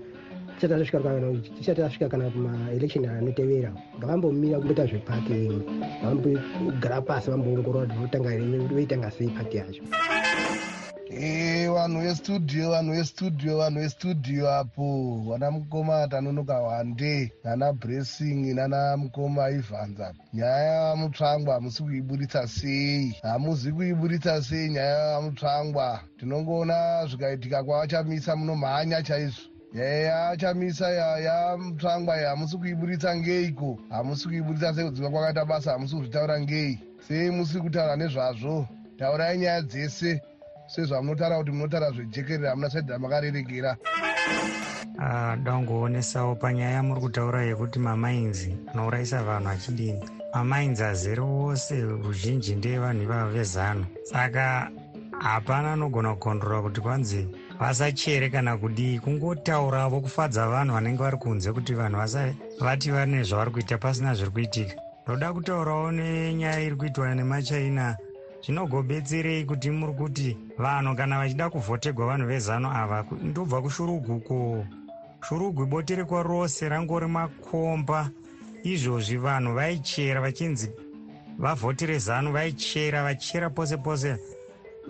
tisati 0.58 1.80
tasvika 1.80 2.08
kana 2.08 2.30
kumaelection 2.30 3.04
anotevera 3.04 3.72
ngavambomira 3.98 4.58
kumboita 4.58 4.86
zvepati 4.86 5.62
vambogara 6.02 7.00
pasi 7.00 7.30
vamboongorora 7.30 7.86
kuti 7.86 8.00
votanga 8.00 8.30
voitanga 8.74 9.10
sei 9.10 9.28
pati 9.28 9.56
yacho 9.56 9.82
vanhu 11.10 12.00
vestudio 12.00 12.70
vanhu 12.70 12.92
vestudio 12.92 13.58
vanhu 13.58 13.80
vestudio 13.80 14.48
apo. 14.50 15.24
Vana 15.28 15.50
mukoma 15.50 16.08
tanonoka 16.08 16.60
wande 16.60 17.32
nana 17.44 17.72
blessing 17.72 18.54
nana 18.54 18.96
mukoma 18.96 19.50
ivhanza 19.50 20.14
nyaya 20.32 20.88
yamutsvangwa 20.88 21.54
hamusi 21.54 21.82
kuibuditsa 21.82 22.46
sei. 22.48 23.16
Hamuzi 23.22 23.72
kuibuditsa 23.72 24.42
sei 24.42 24.68
nyaya 24.68 25.12
yamutsvangwa. 25.12 26.00
Tinongoona 26.18 27.06
zvikaitika 27.06 27.64
kwavachamisa 27.64 28.36
munomhanya 28.36 29.02
chaizvo. 29.02 29.42
Yaya 29.74 30.28
achamisa 30.28 30.90
yaya 30.90 31.56
mutsvangwa 31.56 32.16
iyi 32.16 32.26
hamusi 32.26 32.56
kuibuditsa 32.56 33.16
ngeiko? 33.16 33.78
Hamusi 33.90 34.28
kuibuditsa 34.28 34.74
sei 34.74 34.84
kudzinga 34.84 35.10
kwakaita 35.10 35.44
basa? 35.44 35.72
Hamusi 35.72 35.96
kuzvitaura 35.96 36.40
ngei? 36.40 36.78
Sei 37.08 37.30
musi 37.30 37.58
kutaura 37.58 37.96
nezvazvo? 37.96 38.66
Taurai 38.98 39.38
nyaya 39.38 39.62
dzese 39.62 40.20
sezvamunotaura 40.68 41.38
kuti 41.38 41.50
munotaura 41.50 41.90
zvejekerera 41.90 42.50
hamuna 42.50 42.70
saidi 42.70 42.92
ramakarerekera 42.92 43.76
dangoonesawo 45.44 46.34
panyaya 46.34 46.70
yamuri 46.70 47.00
kutaura 47.00 47.42
yekuti 47.42 47.78
mamainzi 47.78 48.56
anourayisa 48.72 49.22
vanhu 49.22 49.48
achidini. 49.48 50.00
Mamainzi 50.34 50.82
azere 50.84 51.20
wose 51.20 51.80
ruzhinji 51.80 52.54
ndeyevanhu 52.54 53.02
ivavo 53.02 53.30
vezano. 53.30 53.86
Saka 54.02 54.70
hapana 55.18 55.72
anogona 55.72 56.14
kukondorora 56.14 56.62
kuti 56.62 56.80
kwanzi 56.80 57.28
vasachere 57.60 58.30
kana 58.30 58.56
kudii 58.56 58.98
kungotauravo 58.98 60.00
kufadza 60.00 60.48
vanhu 60.48 60.74
vanenge 60.74 61.02
vari 61.02 61.16
kunze 61.16 61.52
kuti 61.52 61.74
vanhu 61.74 61.98
vati 62.60 62.90
vane 62.90 63.22
zvavari 63.22 63.50
kuita 63.50 63.78
pasina 63.78 64.14
zviri 64.14 64.30
kuitika. 64.30 64.74
Ndoda 65.04 65.32
kutaurawo 65.32 65.90
nenyaya 65.92 66.60
iri 66.60 66.76
kuitwa 66.76 67.14
nemachina 67.14 67.96
zvinogobetserei 68.42 69.44
kuti 69.44 69.70
muri 69.70 69.92
kuti 69.92 70.36
vanhu 70.58 70.96
kana 70.96 71.18
vachida 71.18 71.50
kuvhotegwa 71.50 72.06
vanhu 72.06 72.26
vezano 72.26 72.68
ava 72.70 73.04
ndobva 73.22 73.62
kushuruguko. 73.62 74.64
Shurugu 75.28 75.62
iboterekwa 75.62 76.22
rose 76.22 76.68
rangori 76.68 77.06
makomba. 77.06 78.10
Izvozvi 78.62 79.16
vanhu 79.16 79.54
vaichera 79.54 80.20
vachinzi 80.20 80.70
vavhotere 81.38 81.98
zano 81.98 82.32
vaichera 82.32 83.02
vachera 83.02 83.50
pose 83.50 83.76
pose. 83.76 84.16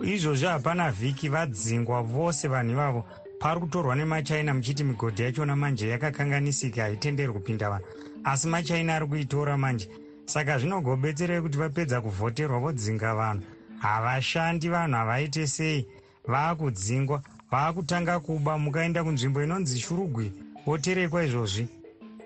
Izvozvi 0.03 0.45
hapana 0.47 0.91
vhiki 0.91 1.29
vadzingwa 1.29 2.01
vose 2.01 2.47
vanhu 2.47 2.71
ivavo. 2.71 3.05
Pari 3.39 3.59
kutorwa 3.59 3.95
nemachina 3.95 4.53
muchiti 4.53 4.83
migodhi 4.83 5.23
yachona 5.23 5.55
manje 5.55 5.89
yakakanganisika 5.89 6.81
haitenderwi 6.81 7.33
kupinda 7.33 7.69
vanhu. 7.69 7.85
Asi 8.23 8.47
machina 8.47 8.95
ari 8.95 9.07
kuitora 9.07 9.57
manje 9.57 9.89
saka 10.29 10.59
zvinogobetserei 10.59 11.41
kuti 11.41 11.57
vapedza 11.57 12.01
kuvhoterwa 12.01 12.59
vodzinga 12.59 13.15
vanhu. 13.15 13.43
Havashandi 13.79 14.69
vanhu 14.69 14.95
havaite 14.97 15.47
sei. 15.47 15.87
Vaakudzingwa 16.27 17.21
vaakutanga 17.51 18.19
kuba 18.19 18.57
mukaenda 18.57 19.03
kunzvimbo 19.03 19.43
inonzi 19.43 19.79
shurugwi 19.79 20.31
voterekwa 20.65 21.25
izvozvi. 21.25 21.67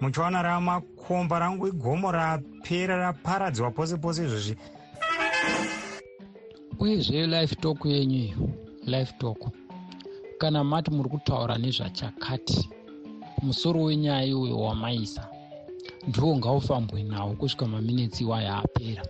Muchiwana 0.02 0.42
ramakomba 0.42 1.40
rangu 1.40 1.68
igomo 1.68 2.12
rapera 2.12 2.98
raparadzwa 2.98 3.72
pose 3.72 3.98
pose 3.98 4.26
izvozvi. 4.26 4.58
Uyezve 6.80 7.28
life 7.28 7.56
talk 7.56 7.86
yenyu 7.86 8.18
iyo 8.18 8.50
life 8.86 9.14
talk. 9.20 9.40
Kana 10.38 10.64
mati 10.64 10.92
muri 10.92 11.10
kutaura 11.10 11.58
nezvachakati 11.58 12.70
musoro 13.42 13.82
wenyaya 13.84 14.26
iyoyo 14.26 14.60
wamaisa 14.60 15.33
ndiwo 16.08 16.38
ngaufambwe 16.38 17.04
nawo 17.04 17.32
kusvika 17.40 17.66
maminitsi 17.68 18.24
iwayo 18.24 18.52
apera. 18.64 19.04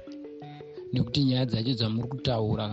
Nekuti 0.94 1.24
nyaya 1.24 1.46
dzacho 1.46 1.74
dzamuri 1.74 2.08
kutaura 2.08 2.66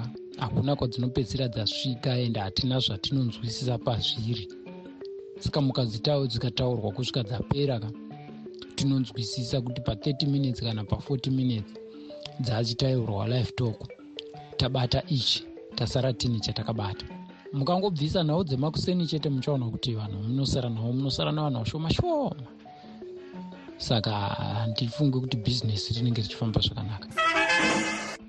hakuna 0.42 0.76
kwadzinopedzisira 0.76 1.46
dzasvika 1.48 2.10
ende 2.24 2.40
hatina 2.40 2.76
zvatinonzwisisa 2.84 3.78
pazviri. 3.86 4.44
Saka 5.42 5.60
mukadzitawo 5.60 6.26
dzikataurwa 6.26 6.92
kusvika 6.96 7.22
dzapera 7.22 7.80
ka 7.80 7.90
tinonzwisisa 8.76 9.60
kuti 9.60 9.80
pa30 9.80 10.26
minutes 10.28 10.60
kana 10.60 10.82
pa40 10.82 11.30
minutes 11.30 11.72
dzachitaurwa 12.40 13.28
life 13.28 13.52
talk. 13.52 13.78
Tabata 14.56 15.02
ichi 15.08 15.44
tasara 15.74 16.12
tini 16.12 16.40
chatakabata. 16.40 17.06
Mukangobvisa 17.52 18.22
nhau 18.24 18.44
dzemakuseni 18.44 19.06
chete 19.06 19.28
muchaona 19.28 19.66
kuti 19.70 19.94
vanhu 19.94 20.22
munosara 20.22 20.68
navo 20.68 20.92
munosara 20.92 21.32
navanhu 21.32 21.58
vashoma 21.58 21.90
shoma 21.90 22.59
saka 23.80 24.10
handifungi 24.60 25.20
kuti 25.20 25.36
bhizinesi 25.36 25.94
rinenge 25.94 26.22
richifamba 26.22 26.60
zvakanaka. 26.60 27.08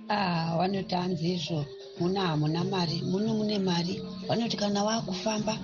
Ah 0.10 0.56
vanoti 0.58 0.96
hanzi 0.96 1.34
izvo. 1.34 1.66
Muna 2.00 2.22
hamuna 2.28 2.64
mari. 2.64 3.02
Muno 3.12 3.34
mune 3.34 3.60
mari. 3.60 4.02
Vanoti 4.28 4.58
kana 4.58 4.84
vaakufamba 4.84 5.58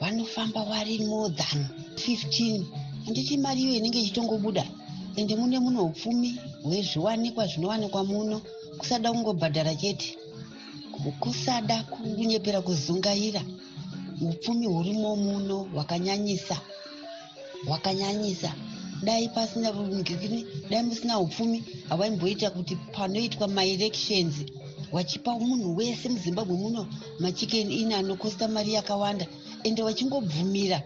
vanofamba 0.00 0.64
vari 0.64 0.98
more 1.06 1.30
than 1.30 1.66
15 1.94 2.64
handiti 3.04 3.36
mari 3.38 3.62
iyo 3.62 3.72
inenge 3.78 4.00
ichitongobuda. 4.00 4.64
Ende 5.16 5.36
mune 5.36 5.58
muno 5.58 5.84
upfumi 5.84 6.36
hwezviwanikwa 6.62 7.46
zvinowanikwa 7.46 8.04
muno. 8.04 8.40
Kusada 8.78 9.12
kungobhadhara 9.12 9.74
chete. 9.74 10.18
Kusada 11.20 11.82
kunyepera 11.82 12.60
kuzungaira. 12.60 13.42
Upfumi 14.20 14.66
hurimo 14.66 15.16
muno 15.16 15.58
hwakanyanyisa. 15.74 16.56
Hwakanyanyisa 17.66 18.52
dai 19.02 19.28
pasina 19.28 19.72
dai 20.70 20.82
musina 20.82 21.20
upfumi 21.20 21.64
havaimboita 21.88 22.50
kuti 22.50 22.76
panoitwa 22.92 23.48
maelections. 23.48 24.34
Wachipa 24.92 25.38
munhu 25.38 25.76
wese 25.76 26.08
muzimbabwe 26.08 26.56
muno 26.56 26.86
machikeni 27.20 27.74
ini 27.74 27.94
anokosta 27.94 28.48
mari 28.48 28.72
yakawanda 28.72 29.26
ende 29.64 29.82
wachingobvumira 29.82 30.82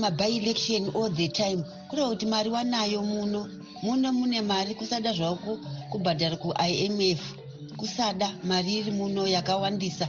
mabielection 0.00 0.90
all 0.94 1.10
the 1.10 1.28
time. 1.28 1.64
Kureva 1.88 2.08
kuti 2.08 2.26
mari 2.26 2.50
wanayo 2.50 3.02
muno 3.02 3.48
muno 3.82 4.12
mune 4.12 4.40
mari 4.40 4.74
kusada 4.74 5.12
zvako 5.12 5.58
kubhadhara 5.90 6.36
kuimf 6.36 7.20
kusada 7.76 8.32
mari 8.44 8.74
iri 8.78 8.90
muno 8.90 9.26
yakawandisa 9.26 10.08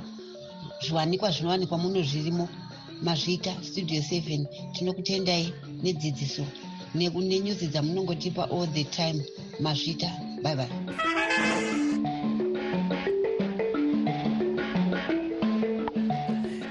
zviwanikwa 0.81 1.31
zvinowanikwa 1.31 1.77
muno 1.77 2.01
zvirimo 2.01 2.47
mazviita 3.01 3.55
studio 3.63 4.01
7 4.01 4.45
tinokutendai 4.73 5.53
nedzidziso 5.83 6.45
nenyuzi 6.95 7.67
dzamunongotipa 7.67 8.49
all 8.49 8.67
the 8.73 8.83
time. 8.83 9.23
Mazviita 9.59 10.07
bye 10.43 10.55
bye. 10.55 10.69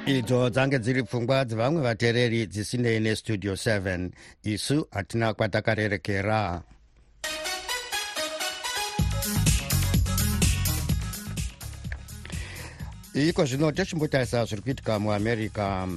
Idzo 0.07 0.51
dzange 0.51 0.79
dziri 0.79 1.03
pfungwa 1.03 1.45
dzevamwe 1.45 1.83
vateereri 1.83 2.47
dzisinei 2.47 3.01
nestudio 3.01 3.53
7 3.53 4.11
isu 4.43 4.87
hatina 4.91 5.35
kwatakarerekera 5.35 6.63
iko 13.17 13.45
zvino 13.45 13.73
tochimbotarisa 13.73 14.45
zviri 14.45 14.63
kuitika 14.63 14.99
muamerica. 14.99 15.89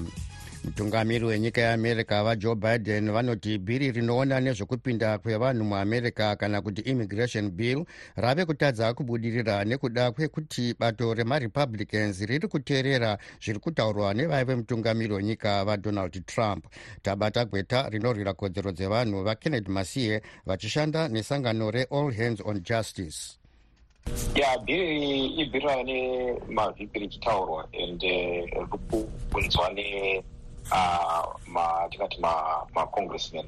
Mutungamiri 0.64 1.26
wenyika 1.26 1.62
yeamerica 1.62 2.24
vajoe 2.24 2.56
biden 2.56 3.12
vanoti 3.12 3.58
bhiri 3.58 3.92
rinoona 3.92 4.40
nezvekupinda 4.40 5.18
kwevanhu 5.18 5.64
muamerica 5.64 6.36
kana 6.40 6.62
kuti 6.62 6.82
immigration 6.82 7.52
bill 7.52 7.86
rave 8.16 8.46
kutadza 8.46 8.94
kubudirira 8.94 9.66
nekuda 9.66 10.12
kwekuti 10.12 10.76
bato 10.80 11.14
remarepublicans 11.14 12.22
riri 12.22 12.48
kuteerera 12.48 13.18
zviri 13.44 13.60
kutaurwa 13.60 14.14
nevaive 14.14 14.56
mutungamiri 14.56 15.14
wenyika 15.14 15.66
vadonald 15.66 16.26
trump. 16.26 16.66
Tabata 17.02 17.46
gweta 17.46 17.90
rinorwira 17.90 18.34
kodzero 18.34 18.72
dzevanhu 18.72 19.24
vakennedy 19.24 19.72
masiye 19.72 20.22
vachishanda 20.46 21.08
nesangano 21.08 21.72
reall 21.72 22.12
hands 22.12 22.42
on 22.46 22.62
justice 22.64 23.39
ya 24.36 24.58
bhiri 24.58 25.26
ibhiri 25.26 25.66
rava 25.68 25.84
nemavhiki 25.84 27.00
richitaurwa 27.00 27.68
and 27.74 28.02
riri 28.02 28.68
kubunzwa 28.68 29.70
tingati 31.90 32.22
macongressmen 32.74 33.46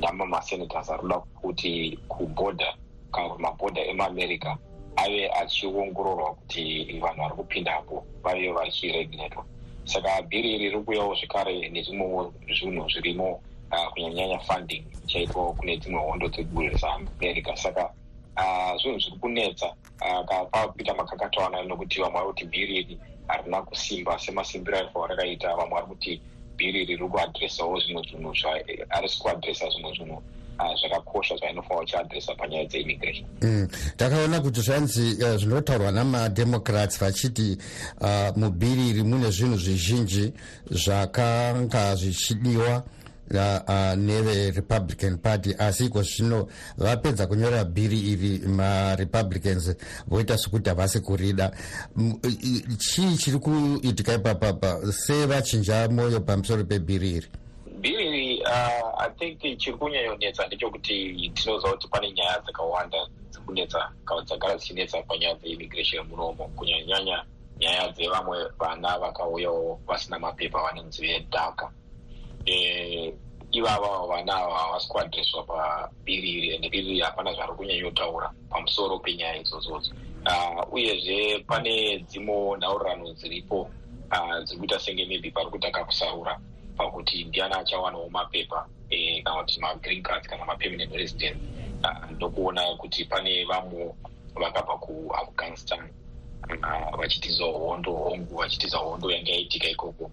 nama 0.00 0.26
masenators 0.26 0.90
ari 0.90 1.00
kuda 1.00 1.18
kuti 1.18 1.98
kubhodha 2.08 2.74
kana 3.12 3.28
kuti 3.28 3.42
mabhodha 3.42 3.80
emaamerica 3.84 4.56
ave 4.96 5.30
achiongororwa 5.30 6.34
kuti 6.34 6.84
vanhu 7.00 7.22
vari 7.22 7.34
kupindapo 7.34 8.04
vave 8.22 8.52
vachireginetwa 8.52 9.44
saka 9.84 10.22
bhiri 10.22 10.54
iri 10.54 10.68
riri 10.68 10.82
kuuyawo 10.82 11.14
zvekare 11.14 11.68
nezvimwewo 11.68 12.34
zvinhu 12.48 12.88
zvirimo 12.90 13.42
kunyanyanya 13.92 14.38
funding 14.38 14.84
ichaitwa 15.04 15.52
kune 15.52 15.76
dzimwe 15.76 16.00
hondo 16.00 16.28
dzedu 16.28 16.70
dzeamerica 16.70 17.56
saka 17.56 17.92
zvinhu 18.82 19.00
zviri 19.00 19.18
kunetsa. 19.20 19.74
Pakuita 20.52 20.94
makakatawana 20.94 21.62
nokuti 21.62 22.00
vamwe 22.00 22.20
vari 22.20 22.26
kuti 22.26 22.44
bhiri 22.44 22.76
iri 22.76 22.98
harina 23.28 23.62
kusimba 23.62 24.18
semasimbiro 24.18 24.78
aifa 24.78 25.06
rakaita 25.06 25.56
vamwe 25.56 25.74
vari 25.74 25.86
kuti 25.86 26.20
bhiri 26.56 26.82
iri 26.82 26.96
riri 26.96 27.08
kuadhiresawo 27.08 27.80
zvimwe 27.80 28.02
zvinhu 28.02 28.34
harisi 28.88 29.18
kuadhiresa 29.18 29.70
zvimwe 29.70 29.94
zvinhu 29.94 30.22
zvakakosha 30.80 31.36
zvainofanira 31.36 31.80
kuchiadhiresa 31.80 32.34
panyaya 32.34 32.64
dzeimmigration 32.64 33.26
takaona 33.96 34.40
kuti 34.40 34.60
zvanzi 34.60 35.14
zvinotaurwa 35.36 35.92
namademocrats 35.92 37.00
vachiti 37.00 37.58
mubhiri 38.36 38.88
iri 38.88 39.02
mune 39.02 39.30
zvinhu 39.30 39.56
zvizhinji 39.56 40.32
zvakanga 40.70 41.94
zvichidiwa. 41.94 42.76
uh, 42.76 42.99
neverepublican 43.30 45.18
party 45.18 45.54
asi 45.58 45.84
iko 45.84 46.02
zvino 46.02 46.48
vapedza 46.78 47.26
kunyora 47.26 47.64
bhiri 47.64 47.98
iri 48.12 48.38
marepublicans 48.48 49.76
voita 50.06 50.38
sekuti 50.38 50.68
havasi 50.68 51.00
kurida. 51.00 51.50
Chii 52.78 53.16
chiri 53.16 53.38
kuitika 53.38 54.14
ipapapa 54.14 54.92
sevachinja 54.92 55.88
mwoyo 55.88 56.20
pamusoro 56.20 56.64
pebhiri 56.64 57.10
iri? 57.10 57.28
Bhiri 57.80 58.08
iri 58.08 58.42
uh, 58.42 59.04
i 59.06 59.10
think 59.18 59.58
chiri 59.58 59.76
kunyanyonetsa 59.76 60.46
ndechekuti 60.46 61.30
tinoziva 61.34 61.72
kuti 61.72 61.88
pane 61.88 62.12
nyaya 62.12 62.40
dzakawanda 62.40 62.98
dzikunetsa 63.30 63.92
dzagara 64.24 64.56
dzichinetsa 64.56 65.02
panyaya 65.02 65.34
dzeimmigration 65.34 66.06
munomo 66.06 66.48
kunyanyanya 66.56 67.24
nyaya 67.60 67.92
dzevamwe 67.92 68.38
vana 68.58 68.98
vakauyawo 68.98 69.80
vasina 69.86 70.18
mapepa 70.18 70.62
vanonzi 70.62 71.02
vedhaka 71.02 71.70
Eh, 72.50 73.14
ivava 73.52 74.06
vana 74.08 74.34
ava 74.34 74.58
havasi 74.58 74.88
kuadhireswa 74.88 75.42
pabhiri 75.46 76.28
iri 76.30 76.48
ende 76.54 76.68
bhiri 76.68 76.88
iri 76.90 77.00
hapana 77.00 77.34
zvari 77.34 77.52
kunyanyotaura 77.56 78.28
pamusoro 78.50 78.98
penyaya 78.98 79.36
idzozodzo 79.40 79.94
ah, 80.24 80.66
uyezve 80.74 81.44
pane 81.46 81.98
dzimwe 82.08 82.58
nhaurirano 82.58 83.12
dziripo 83.18 83.70
ah, 84.10 84.40
dziri 84.42 84.58
kuita 84.58 84.78
senge 84.80 85.06
maybe 85.06 85.30
pari 85.30 85.50
kuita 85.50 85.70
kakusarura 85.70 86.40
pakuti 86.76 87.24
ndiani 87.24 87.54
achawanawo 87.54 88.08
mapepa 88.10 88.66
eh, 88.90 89.22
kana 89.22 89.42
kuti 89.42 89.60
magreen 89.60 90.02
cards 90.02 90.26
kana 90.28 90.44
mapermanent 90.44 90.92
resident 90.92 91.38
ah, 91.82 92.06
ndokuona 92.10 92.62
kuti 92.76 93.04
pane 93.04 93.44
vamwe 93.44 93.94
vakabva 94.34 94.78
kuafghanistan 94.78 95.88
vachitiza 96.98 97.44
hondo 97.44 97.92
hongu 97.92 98.36
vachitiza 98.36 98.78
hondo 98.78 99.10
yanga 99.10 99.30
yaitika 99.30 99.68
ikoko 99.68 100.10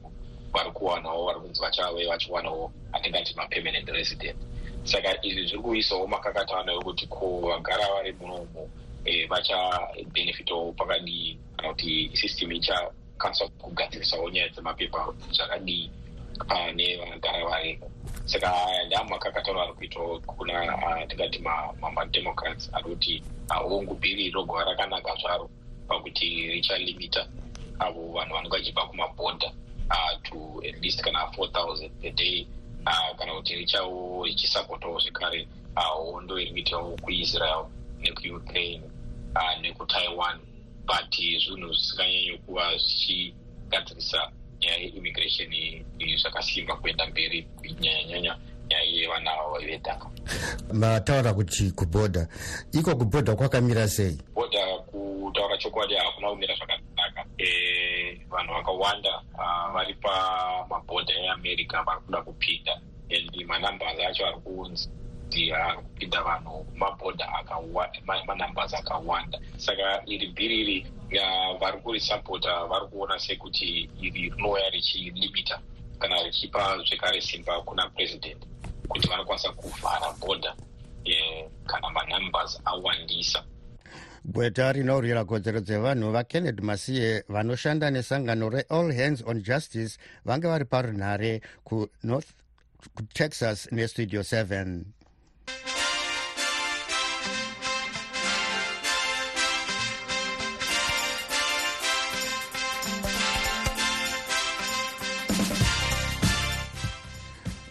vari 0.54 0.72
kuwanawo 0.72 1.26
vari 1.26 1.40
kunzi 1.40 1.62
vachave 1.62 2.08
vachiwanawo 2.08 2.72
atingati 2.94 3.36
mapermanent 3.36 3.90
resident. 3.90 4.38
Saka 4.84 5.26
izvi 5.26 5.48
zviri 5.48 5.62
kuisawo 5.62 6.08
makakatano 6.08 6.74
ekuti 6.80 7.08
ko 7.08 7.40
vagara 7.40 7.88
vari 7.94 8.14
munomo 8.20 8.70
vachabhenefitawo 9.30 10.72
pakadii 10.72 11.38
kana 11.58 11.70
kuti 11.70 12.12
system 12.14 12.52
ichakwanisa 12.52 13.48
kugadzirisawo 13.48 14.30
nyaya 14.30 14.50
dzemapepa 14.50 15.14
zvakadii 15.32 15.90
pane 16.48 16.98
vagara 16.98 17.46
varimo 17.46 17.92
saka 18.26 18.48
aya 18.68 18.86
ndaa 18.86 19.04
makakatano 19.04 19.62
ari 19.62 19.74
kuitawo 19.74 20.20
kuna 20.20 20.78
tingati 21.08 21.40
mademocrats 21.96 22.70
ari 22.74 22.84
kuti 22.84 23.24
hongu 23.50 23.96
bhiri 23.96 24.32
rogova 24.32 24.64
rakanaka 24.64 25.16
zvaro 25.22 25.50
pakuti 25.88 26.48
richalimita 26.48 27.28
avo 27.80 28.12
vanhu 28.14 28.34
vanenge 28.36 28.58
vachibva 28.58 28.88
kumabhodha 28.88 29.52
uh, 29.92 30.14
to 30.24 30.62
at 30.68 30.82
least 30.82 31.02
kana 31.04 31.28
4000 31.36 31.90
per 32.02 32.12
day. 32.12 32.48
Uh, 32.86 33.18
kana 33.18 33.34
kuti 33.34 33.56
richawo 33.56 34.26
richisapotawo 34.26 35.00
zvekare 35.00 35.48
hondo 35.76 36.36
uh, 36.36 36.42
iri 36.42 36.52
kuitawo 36.52 36.98
kuisrael 37.02 37.66
nekuukraine 38.00 38.84
uh, 39.36 39.62
nekutaiwan 39.62 40.40
but 40.86 41.16
zvinhu 41.16 41.74
zvisinganyanyo 41.74 42.38
kuva 42.38 42.78
zvichigadzirisa 42.78 44.32
nyaya 44.62 44.78
yeimmigration 44.78 45.52
zvakasimba 46.22 46.76
kuenda 46.76 47.06
mberi 47.06 47.44
kunyanyanyanya 47.44 48.38
nyaya 48.70 48.84
yevana 48.84 49.32
vedhaka 49.60 50.10
mataura 50.74 51.34
kuti 51.34 51.72
kubhodha 51.72 52.28
iko 52.72 52.96
kubhodha 52.96 53.36
kwakamira 53.36 53.88
sei? 53.88 54.18
Bhodha 54.36 54.78
kutaura 54.92 55.58
chokwadi 55.58 55.96
hakuna 55.96 56.30
kumira 56.30 56.56
zvakanaka. 56.56 56.86
Vanhu 57.06 57.30
vakawanda 58.68 59.22
vari 59.74 59.94
pamabhodha 59.94 61.14
eamerica 61.14 61.84
vari 61.86 62.02
kuda 62.06 62.22
kupinda. 62.22 62.82
And 63.10 63.48
manumbers 63.48 64.00
acho 64.00 64.26
ari 64.26 64.40
kunzi 64.44 64.90
ari 65.54 65.78
kupinda 65.78 66.24
vanhu 66.24 66.66
mabhodha 66.76 67.26
manumbers 68.28 68.74
akawanda. 68.74 69.40
Saka 69.58 70.04
iri 70.06 70.28
bhiri 70.28 70.62
iri 70.62 70.88
vari 71.60 71.80
kurisapota 71.80 72.66
vari 72.68 72.88
kuona 72.88 73.20
sekuti 73.20 73.90
iri 74.02 74.30
rinouya 74.30 74.70
richilimita 74.70 75.62
kana 76.00 76.24
richipa 76.24 76.78
zvekare 76.84 77.22
simba 77.22 77.62
kuna 77.62 77.90
president 77.90 78.46
kuti 78.88 79.08
vanokwanisa 79.08 79.52
kuvhara 79.52 80.12
bhodha 80.20 80.56
kana 81.66 81.90
manumbers 81.90 82.62
awandisa 82.66 83.44
gweta 84.28 84.72
rinourira 84.72 85.26
kodzero 85.26 85.60
dzevanhu 85.60 86.12
vakennedy 86.12 86.62
masiye 86.62 87.24
vanoshanda 87.30 87.92
nesangano 87.92 88.50
reall 88.50 88.92
hands 88.92 89.24
on 89.26 89.44
justice 89.44 89.98
vange 90.26 90.48
vari 90.48 90.66
parunhare 90.66 91.42
kunorth 91.64 92.30
kutexas 92.96 93.72
nestudio 93.72 94.22
7 94.22 94.84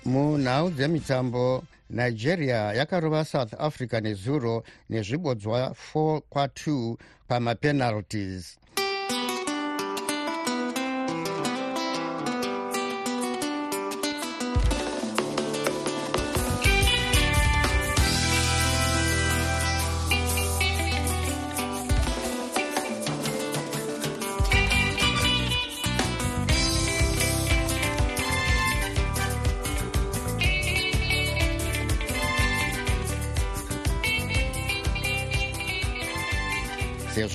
munhau 0.04 0.70
dzemitambo 0.70 1.64
nigeria 1.90 2.56
yakarova 2.72 3.24
south 3.24 3.54
africa 3.58 4.00
nezuro 4.02 4.62
nezvibodzwa 4.90 5.74
4 5.94 6.20
kwa2 6.30 6.96
pamapenalties 7.28 8.58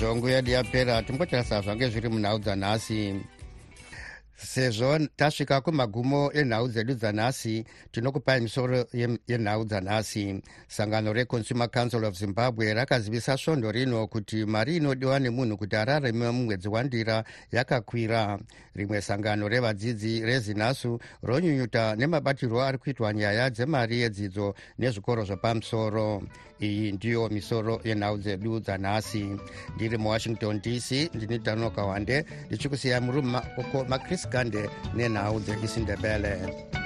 sezvo 0.02 0.16
nguva 0.16 0.32
yedu 0.32 0.50
yapera 0.50 1.02
timbotarisa 1.02 1.62
zvange 1.62 1.88
zviri 1.90 2.08
munhau 2.08 2.38
dzanhasi 2.38 3.22
sezvo 4.54 4.98
tasvika 5.16 5.60
kumagumo 5.60 6.32
enhau 6.32 6.68
dzedu 6.68 6.94
dzanhasi 6.94 7.64
tinokupai 7.92 8.40
misoro 8.40 8.84
yenhau 9.28 9.64
dzanhasi. 9.64 10.42
Sangano 10.68 11.12
reconsumer 11.12 11.70
council 11.70 12.04
of 12.04 12.14
zimbabwe 12.18 12.74
rakazivisa 12.74 13.36
svondo 13.36 13.72
rino 13.72 14.06
kuti 14.06 14.44
mari 14.44 14.76
inodiwa 14.76 15.18
nemunhu 15.18 15.56
kuti 15.56 15.76
ararame 15.76 16.30
mumwedzi 16.30 16.68
wandira 16.68 17.24
yakakwira. 17.52 18.38
Rimwe 18.74 19.00
sangano 19.00 19.48
revadzidzi 19.48 20.20
rezinasu 20.20 20.98
ronyunyuta 21.22 21.96
nemabatirwo 21.96 22.62
ari 22.62 22.78
kuitwa 22.78 23.12
nyaya 23.12 23.50
dzemari 23.50 24.00
yedzidzo 24.00 24.54
nezvikoro 24.78 25.24
zvepamusoro. 25.24 26.22
Iyi 26.60 26.92
ndiyo 26.92 27.28
misoro 27.28 27.80
yenhau 27.84 28.18
dzedu 28.18 28.60
dzanhasi. 28.60 29.36
Ndiri 29.76 29.98
muwashington 29.98 30.60
dc 30.60 30.90
ndini 31.14 31.38
danoka 31.38 31.82
wande 31.84 32.24
ndichikusiyai 32.46 33.00
Uganda, 34.42 34.68
nena 34.94 35.26
au 35.26 35.40
de 35.40 35.56
gisinda 35.60 35.96
Bälle. 35.96 36.81